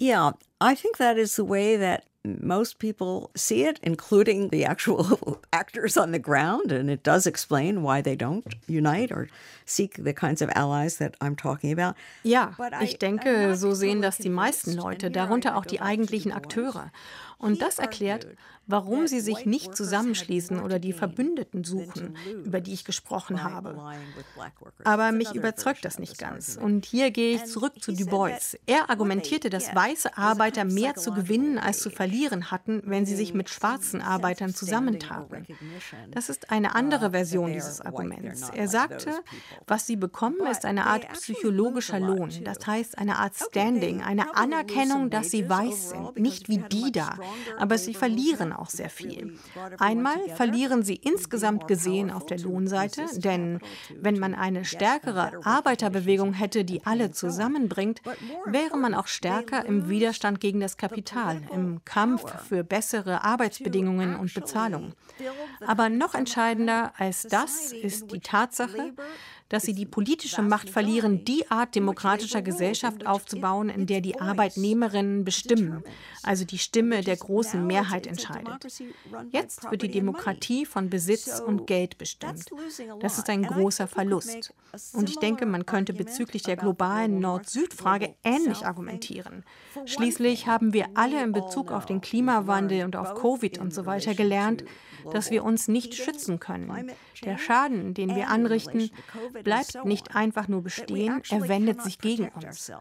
[0.00, 5.40] Yeah, I think that is the way that most people see it, including the actual
[5.52, 9.28] actors on the ground, and it does explain why they don't unite or
[9.66, 11.96] seek the kinds of allies that I'm talking about.
[12.22, 16.92] Ja, ich denke, so sehen das die meisten Leute, darunter auch die eigentlichen Akteure.
[17.42, 18.28] Und das erklärt,
[18.66, 23.76] warum sie sich nicht zusammenschließen oder die Verbündeten suchen, über die ich gesprochen habe.
[24.84, 26.56] Aber mich überzeugt das nicht ganz.
[26.56, 28.56] Und hier gehe ich zurück zu Du Bois.
[28.66, 33.34] Er argumentierte, dass weiße Arbeiter mehr zu gewinnen als zu verlieren hatten, wenn sie sich
[33.34, 35.46] mit schwarzen Arbeitern zusammentaten.
[36.12, 38.50] Das ist eine andere Version dieses Arguments.
[38.50, 39.10] Er sagte,
[39.66, 42.30] was sie bekommen, ist eine Art psychologischer Lohn.
[42.44, 47.18] Das heißt eine Art Standing, eine Anerkennung, dass sie weiß sind, nicht wie die da,
[47.58, 49.38] aber sie verlieren auch sehr viel.
[49.78, 53.60] Einmal verlieren sie insgesamt gesehen auf der Lohnseite, denn
[54.00, 58.02] wenn man eine stärkere Arbeiterbewegung hätte, die alle zusammenbringt,
[58.46, 64.34] wäre man auch stärker im Widerstand gegen das Kapital, im Kampf für bessere Arbeitsbedingungen und
[64.34, 64.94] Bezahlung.
[65.66, 68.92] Aber noch entscheidender als das ist die Tatsache,
[69.52, 75.26] dass sie die politische Macht verlieren, die Art demokratischer Gesellschaft aufzubauen, in der die Arbeitnehmerinnen
[75.26, 75.84] bestimmen,
[76.22, 78.66] also die Stimme der großen Mehrheit entscheidet.
[79.30, 82.46] Jetzt wird die Demokratie von Besitz und Geld bestimmt.
[83.00, 84.54] Das ist ein großer Verlust.
[84.94, 89.44] Und ich denke, man könnte bezüglich der globalen Nord-Süd-Frage ähnlich argumentieren.
[89.84, 94.14] Schließlich haben wir alle in Bezug auf den Klimawandel und auf Covid und so weiter
[94.14, 94.64] gelernt,
[95.10, 96.90] dass wir uns nicht schützen können.
[97.24, 98.90] Der Schaden, den wir anrichten,
[99.42, 102.72] bleibt nicht einfach nur bestehen, er wendet sich gegen uns.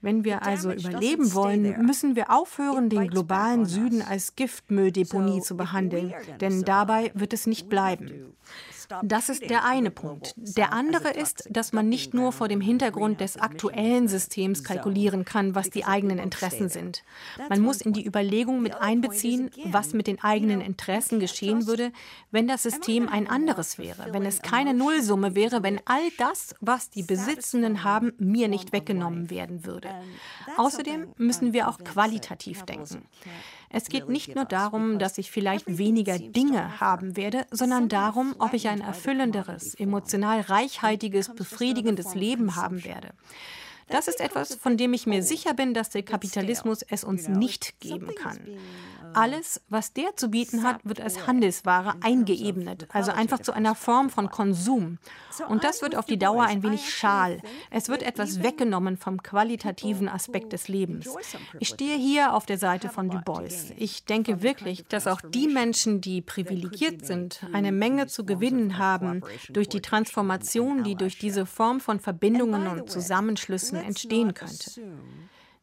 [0.00, 6.12] Wenn wir also überleben wollen, müssen wir aufhören, den globalen Süden als Giftmülldeponie zu behandeln,
[6.40, 8.34] denn dabei wird es nicht bleiben.
[9.02, 10.34] Das ist der eine Punkt.
[10.36, 15.54] Der andere ist, dass man nicht nur vor dem Hintergrund des aktuellen Systems kalkulieren kann,
[15.54, 17.02] was die eigenen Interessen sind.
[17.48, 21.92] Man muss in die Überlegung mit einbeziehen, was mit den eigenen Interessen geschehen würde,
[22.30, 26.90] wenn das System ein anderes wäre, wenn es keine Nullsumme wäre, wenn all das, was
[26.90, 29.88] die Besitzenden haben, mir nicht weggenommen werden würde.
[30.56, 33.06] Außerdem müssen wir auch qualitativ denken.
[33.72, 38.52] Es geht nicht nur darum, dass ich vielleicht weniger Dinge haben werde, sondern darum, ob
[38.52, 43.10] ich ein erfüllenderes, emotional reichhaltiges, befriedigendes Leben haben werde.
[43.92, 47.78] Das ist etwas, von dem ich mir sicher bin, dass der Kapitalismus es uns nicht
[47.78, 48.38] geben kann.
[49.14, 54.08] Alles, was der zu bieten hat, wird als Handelsware eingeebnet, also einfach zu einer Form
[54.08, 54.98] von Konsum.
[55.48, 57.42] Und das wird auf die Dauer ein wenig schal.
[57.70, 61.08] Es wird etwas weggenommen vom qualitativen Aspekt des Lebens.
[61.60, 63.72] Ich stehe hier auf der Seite von Du Bois.
[63.76, 69.22] Ich denke wirklich, dass auch die Menschen, die privilegiert sind, eine Menge zu gewinnen haben
[69.50, 74.70] durch die Transformation, die durch diese Form von Verbindungen und Zusammenschlüssen entstehen könnte.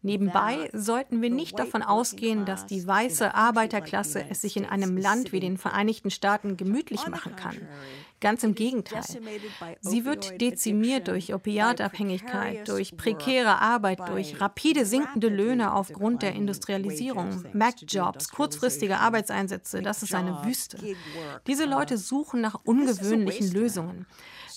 [0.02, 5.34] Nebenbei sollten wir nicht davon ausgehen, dass die weiße Arbeiterklasse es sich in einem Land
[5.34, 7.58] wie den Vereinigten Staaten gemütlich machen kann.
[8.22, 9.04] Ganz im Gegenteil.
[9.82, 17.44] Sie wird dezimiert durch Opiatabhängigkeit, durch prekäre Arbeit, durch rapide sinkende Löhne aufgrund der Industrialisierung,
[17.54, 19.82] Mac-Jobs, kurzfristige Arbeitseinsätze.
[19.82, 20.78] Das ist eine Wüste.
[21.46, 24.06] Diese Leute suchen nach ungewöhnlichen Lösungen.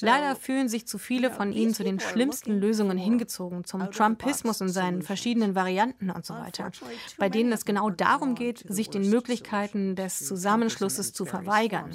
[0.03, 4.69] Leider fühlen sich zu viele von ihnen zu den schlimmsten Lösungen hingezogen, zum Trumpismus in
[4.69, 6.71] seinen verschiedenen Varianten und so weiter,
[7.19, 11.91] bei denen es genau darum geht, sich den Möglichkeiten des Zusammenschlusses zu verweigern.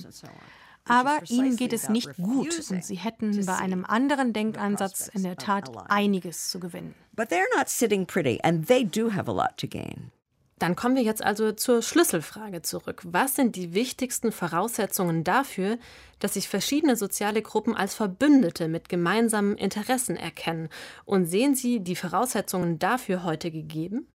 [0.87, 5.35] Aber ihnen geht es nicht gut und sie hätten bei einem anderen Denkansatz in der
[5.35, 6.95] Tat einiges zu gewinnen.
[7.13, 10.11] But they're not sitting pretty and they do have a lot to gain.
[10.59, 13.03] Dann kommen wir jetzt also zur Schlüsselfrage zurück.
[13.05, 15.77] Was sind die wichtigsten Voraussetzungen dafür,
[16.19, 20.69] dass sich verschiedene soziale Gruppen als Verbündete mit gemeinsamen Interessen erkennen?
[21.05, 24.07] Und sehen Sie die Voraussetzungen dafür heute gegeben?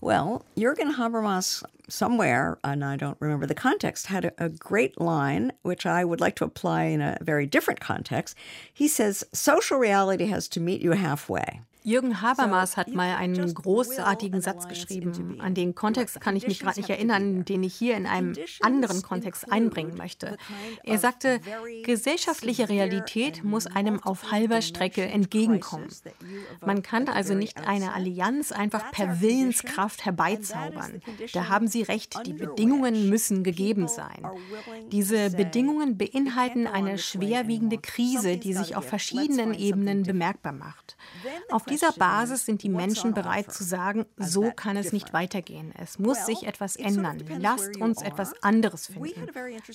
[0.00, 5.86] Well, Jürgen Habermas, somewhere, and I don't remember the context, had a, great line, which
[5.86, 8.36] I would like to apply in a very different context.
[8.72, 11.62] He says, Social reality has to meet you halfway.
[11.88, 15.40] Jürgen Habermas hat mal einen großartigen Satz geschrieben.
[15.40, 19.00] An den Kontext kann ich mich gerade nicht erinnern, den ich hier in einem anderen
[19.00, 20.36] Kontext einbringen möchte.
[20.84, 21.40] Er sagte,
[21.84, 25.88] gesellschaftliche Realität muss einem auf halber Strecke entgegenkommen.
[26.60, 31.00] Man kann also nicht eine Allianz einfach per Willenskraft herbeizaubern.
[31.32, 34.28] Da haben Sie recht, die Bedingungen müssen gegeben sein.
[34.92, 40.98] Diese Bedingungen beinhalten eine schwerwiegende Krise, die sich auf verschiedenen Ebenen bemerkbar macht.
[41.50, 45.72] Auf diese dieser Basis sind die Menschen bereit zu sagen, so kann es nicht weitergehen.
[45.78, 47.22] Es muss sich etwas ändern.
[47.38, 49.28] Lasst uns etwas anderes finden.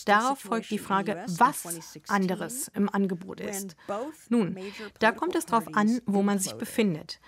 [0.05, 1.63] Darauf folgt die Frage, was
[2.09, 3.77] anderes im Angebot ist.
[4.27, 4.57] Nun,
[4.99, 7.21] da kommt es darauf an, wo man sich befindet.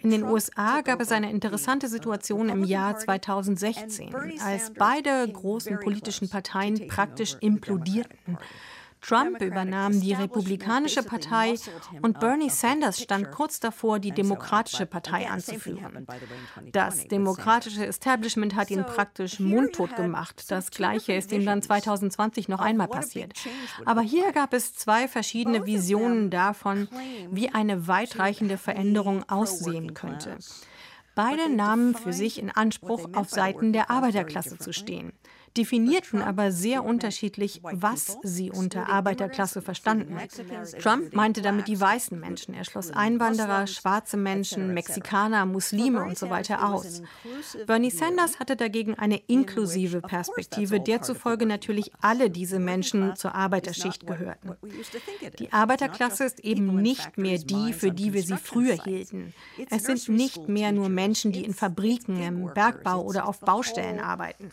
[0.00, 6.30] In den USA gab es eine interessante Situation im Jahr 2016, als beide großen politischen
[6.30, 8.38] Parteien praktisch implodierten.
[9.02, 11.56] Trump übernahm die Republikanische Partei
[12.02, 16.06] und Bernie Sanders stand kurz davor, die Demokratische Partei anzuführen.
[16.70, 20.44] Das demokratische Establishment hat ihn praktisch mundtot gemacht.
[20.50, 23.32] Das Gleiche ist ihm dann 2020 noch einmal passiert.
[23.84, 26.88] Aber hier gab es zwei verschiedene Visionen davon,
[27.30, 30.38] wie eine weitreichende Veränderung aussehen könnte.
[31.14, 35.12] Beide nahmen für sich in Anspruch, auf Seiten der Arbeiterklasse zu stehen
[35.56, 40.16] definierten aber sehr unterschiedlich, was sie unter Arbeiterklasse verstanden.
[40.80, 42.54] Trump meinte damit die weißen Menschen.
[42.54, 47.02] Er schloss Einwanderer, schwarze Menschen, Mexikaner, Muslime und so weiter aus.
[47.66, 54.06] Bernie Sanders hatte dagegen eine inklusive Perspektive, der zufolge natürlich alle diese Menschen zur Arbeiterschicht
[54.06, 54.56] gehörten.
[55.38, 59.34] Die Arbeiterklasse ist eben nicht mehr die, für die wir sie früher hielten.
[59.70, 64.50] Es sind nicht mehr nur Menschen, die in Fabriken, im Bergbau oder auf Baustellen arbeiten.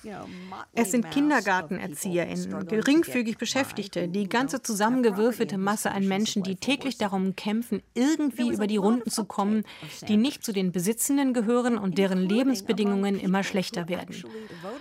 [0.73, 7.35] Es es sind KindergartenerzieherInnen, geringfügig Beschäftigte, die ganze zusammengewürfelte Masse an Menschen, die täglich darum
[7.35, 9.63] kämpfen, irgendwie über die Runden zu kommen,
[10.07, 14.15] die nicht zu den Besitzenden gehören und deren Lebensbedingungen immer schlechter werden.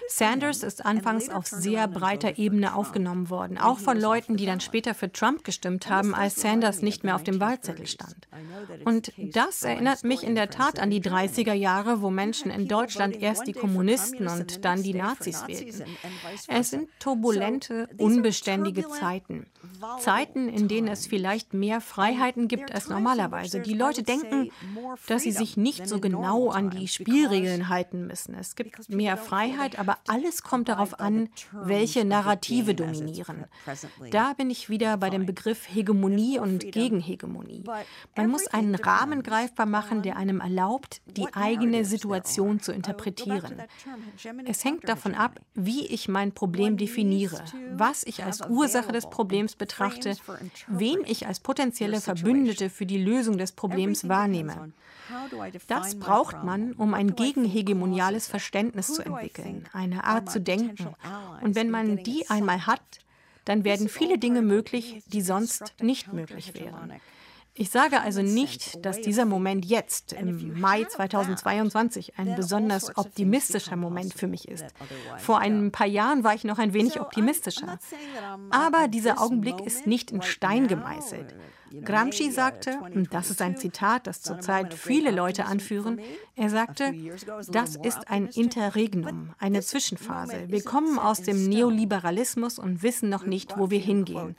[0.08, 4.94] Sanders ist anfangs auf sehr breiter Ebene aufgenommen worden, auch von Leuten, die dann später
[4.94, 8.16] für Trump gestimmt haben, als Sanders nicht mehr auf dem Wahlzettel stand.
[8.86, 13.20] Und das erinnert mich in der Tat an die 30er Jahre, wo Menschen in Deutschland
[13.20, 15.84] erst die Kommunisten und dann die Nazis wählten.
[16.46, 19.46] Es sind turbulente, unbeständige Zeiten.
[20.00, 23.60] Zeiten, in denen es vielleicht mehr Freiheiten gibt als normalerweise.
[23.60, 24.50] Die Leute denken,
[25.06, 28.34] dass sie sich nicht so genau an die Spielregeln halten müssen.
[28.34, 33.44] Es gibt mehr Freiheit, aber alles kommt darauf an, welche Narrative dominieren.
[34.10, 37.64] Da bin ich wieder bei dem Begriff Hegemonie und Gegenhegemonie.
[38.16, 43.62] Man muss einen Rahmen greifbar machen, der einem erlaubt, die eigene Situation zu interpretieren.
[44.46, 49.56] Es hängt davon ab, wie ich mein Problem definiere, was ich als Ursache des Problems
[49.56, 50.16] betrachte,
[50.68, 54.72] wen ich als potenzielle Verbündete für die Lösung des Problems wahrnehme.
[55.66, 60.94] Das braucht man, um ein gegenhegemoniales Verständnis zu entwickeln, eine Art zu denken.
[61.42, 63.00] Und wenn man die einmal hat,
[63.44, 66.92] dann werden viele Dinge möglich, die sonst nicht möglich wären.
[67.60, 74.14] Ich sage also nicht, dass dieser Moment jetzt, im Mai 2022, ein besonders optimistischer Moment
[74.14, 74.66] für mich ist.
[75.18, 77.80] Vor ein paar Jahren war ich noch ein wenig optimistischer.
[78.50, 81.34] Aber dieser Augenblick ist nicht in Stein gemeißelt.
[81.84, 86.00] Gramsci sagte, und das ist ein Zitat, das zurzeit viele Leute anführen,
[86.36, 86.92] er sagte,
[87.50, 90.44] das ist ein Interregnum, eine Zwischenphase.
[90.48, 94.34] Wir kommen aus dem Neoliberalismus und wissen noch nicht, wo wir hingehen.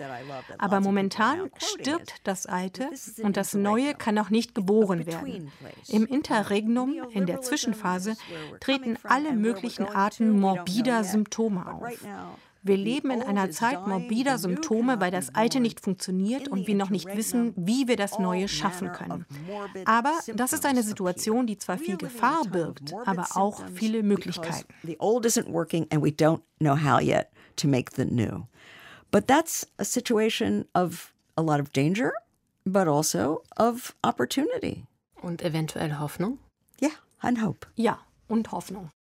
[0.58, 2.90] Aber momentan stirbt das Alte
[3.22, 5.52] und das Neue kann noch nicht geboren werden.
[5.88, 8.16] Im Interregnum, in der Zwischenphase,
[8.60, 11.90] treten alle möglichen Arten morbider Symptome auf.
[12.62, 16.90] Wir leben in einer Zeit morbider Symptome, weil das Alte nicht funktioniert und wir noch
[16.90, 19.26] nicht wissen, wie wir das Neue schaffen können.
[19.86, 24.68] Aber das ist eine Situation, die zwar viel Gefahr birgt, aber auch viele Möglichkeiten.
[24.84, 28.46] The old isn't working and we don't know how yet to make the new.
[29.12, 32.12] But that's a situation of a lot of danger,
[32.66, 34.86] but also of opportunity.
[35.22, 36.38] Und eventuell Hoffnung?
[36.80, 37.68] Ja, yeah, and hope.
[37.76, 38.92] Ja, und Hoffnung.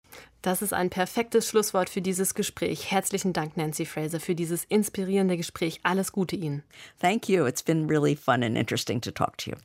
[0.43, 2.91] Das ist ein perfektes Schlusswort für dieses Gespräch.
[2.91, 5.81] Herzlichen Dank, Nancy Fraser, für dieses inspirierende Gespräch.
[5.83, 6.63] Alles Gute Ihnen.
[7.01, 7.45] Thank you.
[7.47, 9.57] It's been really fun and interesting to talk to you.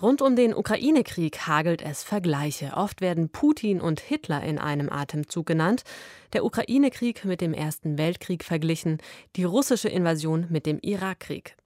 [0.00, 2.72] Rund um den Ukraine-Krieg hagelt es Vergleiche.
[2.76, 5.84] Oft werden Putin und Hitler in einem Atemzug genannt,
[6.32, 8.98] der Ukraine-Krieg mit dem Ersten Weltkrieg verglichen,
[9.36, 11.56] die russische Invasion mit dem Irakkrieg.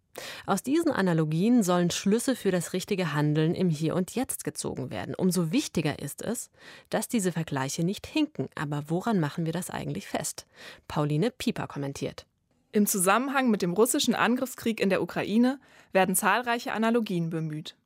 [0.47, 5.15] Aus diesen Analogien sollen Schlüsse für das richtige Handeln im Hier und Jetzt gezogen werden.
[5.15, 6.51] Umso wichtiger ist es,
[6.91, 8.49] dass diese Vergleiche nicht hinken.
[8.55, 10.47] Aber woran machen wir das eigentlich fest?
[10.87, 12.27] Pauline Pieper kommentiert.
[12.73, 15.59] Im Zusammenhang mit dem russischen Angriffskrieg in der Ukraine
[15.93, 17.77] werden zahlreiche Analogien bemüht.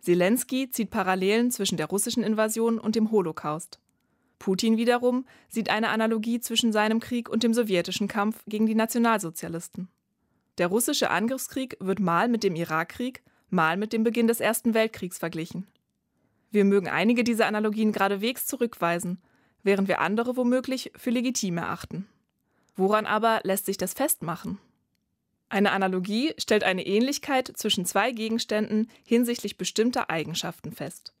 [0.00, 3.78] Zelensky zieht Parallelen zwischen der russischen Invasion und dem Holocaust.
[4.38, 9.88] Putin wiederum sieht eine Analogie zwischen seinem Krieg und dem sowjetischen Kampf gegen die Nationalsozialisten.
[10.60, 15.16] Der russische Angriffskrieg wird mal mit dem Irakkrieg, mal mit dem Beginn des Ersten Weltkriegs
[15.16, 15.66] verglichen.
[16.50, 19.22] Wir mögen einige dieser Analogien geradewegs zurückweisen,
[19.62, 22.06] während wir andere womöglich für legitim erachten.
[22.76, 24.58] Woran aber lässt sich das festmachen?
[25.48, 31.14] Eine Analogie stellt eine Ähnlichkeit zwischen zwei Gegenständen hinsichtlich bestimmter Eigenschaften fest.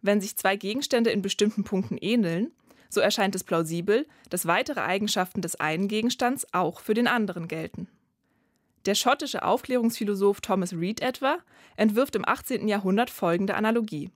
[0.00, 2.52] Wenn sich zwei Gegenstände in bestimmten Punkten ähneln,
[2.88, 7.86] so erscheint es plausibel, dass weitere Eigenschaften des einen Gegenstands auch für den anderen gelten.
[8.86, 11.38] Der schottische Aufklärungsphilosoph Thomas Reid etwa
[11.76, 12.68] entwirft im 18.
[12.68, 14.10] Jahrhundert folgende Analogie.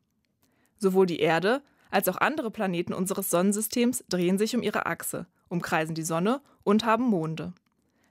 [0.79, 5.95] Sowohl die Erde als auch andere Planeten unseres Sonnensystems drehen sich um ihre Achse, umkreisen
[5.95, 7.53] die Sonne und haben Monde.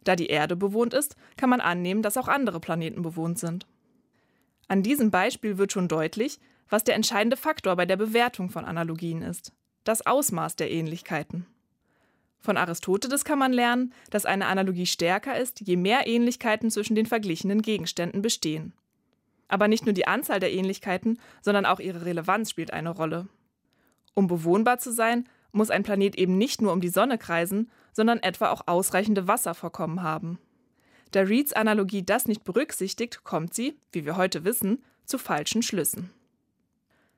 [0.03, 3.65] Da die Erde bewohnt ist, kann man annehmen, dass auch andere Planeten bewohnt sind.
[4.67, 6.39] An diesem Beispiel wird schon deutlich,
[6.69, 9.51] was der entscheidende Faktor bei der Bewertung von Analogien ist:
[9.83, 11.45] das Ausmaß der Ähnlichkeiten.
[12.41, 17.05] Von Aristoteles kann man lernen, dass eine Analogie stärker ist, je mehr Ähnlichkeiten zwischen den
[17.05, 18.73] verglichenen Gegenständen bestehen.
[19.47, 23.27] Aber nicht nur die Anzahl der Ähnlichkeiten, sondern auch ihre Relevanz spielt eine Rolle.
[24.15, 28.19] Um bewohnbar zu sein, muss ein Planet eben nicht nur um die Sonne kreisen, sondern
[28.19, 30.39] etwa auch ausreichende Wasservorkommen haben.
[31.11, 36.09] Da Reeds Analogie das nicht berücksichtigt, kommt sie, wie wir heute wissen, zu falschen Schlüssen.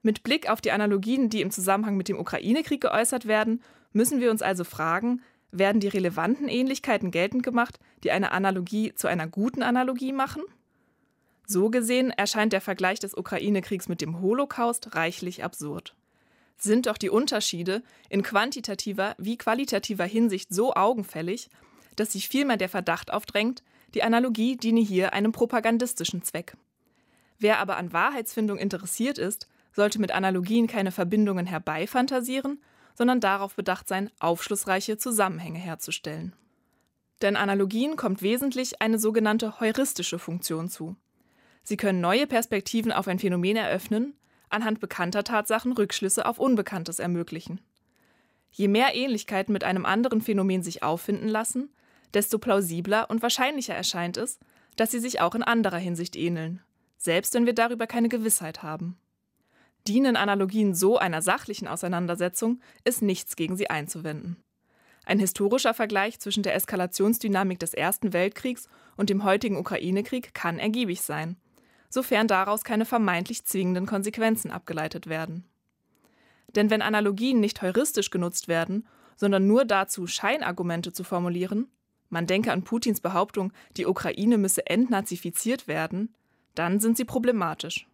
[0.03, 4.29] Mit Blick auf die Analogien, die im Zusammenhang mit dem Ukraine-Krieg geäußert werden, müssen wir
[4.29, 9.63] uns also fragen, werden die relevanten Ähnlichkeiten geltend gemacht, die eine Analogie zu einer guten
[9.63, 10.43] Analogie machen?
[11.47, 15.95] So gesehen erscheint der Vergleich des Ukraine-Kriegs mit dem Holocaust reichlich absurd
[16.63, 21.49] sind doch die Unterschiede in quantitativer wie qualitativer Hinsicht so augenfällig,
[21.95, 26.55] dass sich vielmehr der Verdacht aufdrängt, die Analogie diene hier einem propagandistischen Zweck.
[27.37, 32.61] Wer aber an Wahrheitsfindung interessiert ist, sollte mit Analogien keine Verbindungen herbeifantasieren,
[32.95, 36.35] sondern darauf bedacht sein, aufschlussreiche Zusammenhänge herzustellen.
[37.21, 40.95] Denn Analogien kommt wesentlich eine sogenannte heuristische Funktion zu.
[41.63, 44.13] Sie können neue Perspektiven auf ein Phänomen eröffnen,
[44.49, 47.61] anhand bekannter Tatsachen Rückschlüsse auf Unbekanntes ermöglichen.
[48.51, 51.69] Je mehr Ähnlichkeiten mit einem anderen Phänomen sich auffinden lassen,
[52.13, 54.39] desto plausibler und wahrscheinlicher erscheint es,
[54.75, 56.61] dass sie sich auch in anderer Hinsicht ähneln,
[56.97, 58.97] selbst wenn wir darüber keine Gewissheit haben.
[59.87, 64.37] Dienen Analogien so einer sachlichen Auseinandersetzung, ist nichts gegen sie einzuwenden.
[65.05, 71.01] Ein historischer Vergleich zwischen der Eskalationsdynamik des Ersten Weltkriegs und dem heutigen Ukraine-Krieg kann ergiebig
[71.01, 71.35] sein
[71.93, 75.45] sofern daraus keine vermeintlich zwingenden Konsequenzen abgeleitet werden.
[76.55, 81.67] Denn wenn Analogien nicht heuristisch genutzt werden, sondern nur dazu, Scheinargumente zu formulieren,
[82.09, 86.15] man denke an Putins Behauptung, die Ukraine müsse entnazifiziert werden,
[86.55, 87.87] dann sind sie problematisch.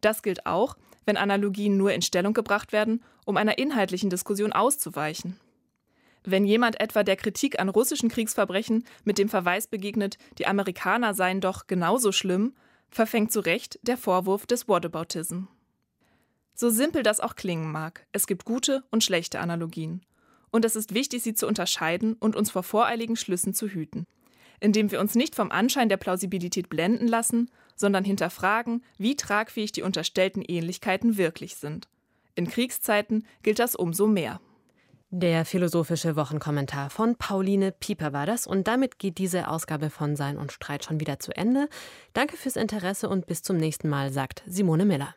[0.00, 5.38] Das gilt auch, wenn Analogien nur in Stellung gebracht werden, um einer inhaltlichen Diskussion auszuweichen.
[6.24, 11.40] Wenn jemand etwa der Kritik an russischen Kriegsverbrechen mit dem Verweis begegnet, die Amerikaner seien
[11.40, 12.54] doch genauso schlimm,
[12.88, 15.44] verfängt zu Recht der Vorwurf des Whataboutism.
[16.54, 20.02] So simpel das auch klingen mag, es gibt gute und schlechte Analogien.
[20.50, 24.06] Und es ist wichtig, sie zu unterscheiden und uns vor voreiligen Schlüssen zu hüten,
[24.60, 29.82] indem wir uns nicht vom Anschein der Plausibilität blenden lassen, sondern hinterfragen, wie tragfähig die
[29.82, 31.88] unterstellten Ähnlichkeiten wirklich sind.
[32.34, 34.40] In Kriegszeiten gilt das umso mehr.
[35.10, 40.38] Der philosophische Wochenkommentar von Pauline Pieper war das und damit geht diese Ausgabe von Sein
[40.38, 41.68] und Streit schon wieder zu Ende.
[42.14, 45.14] Danke fürs Interesse und bis zum nächsten Mal, sagt Simone Miller.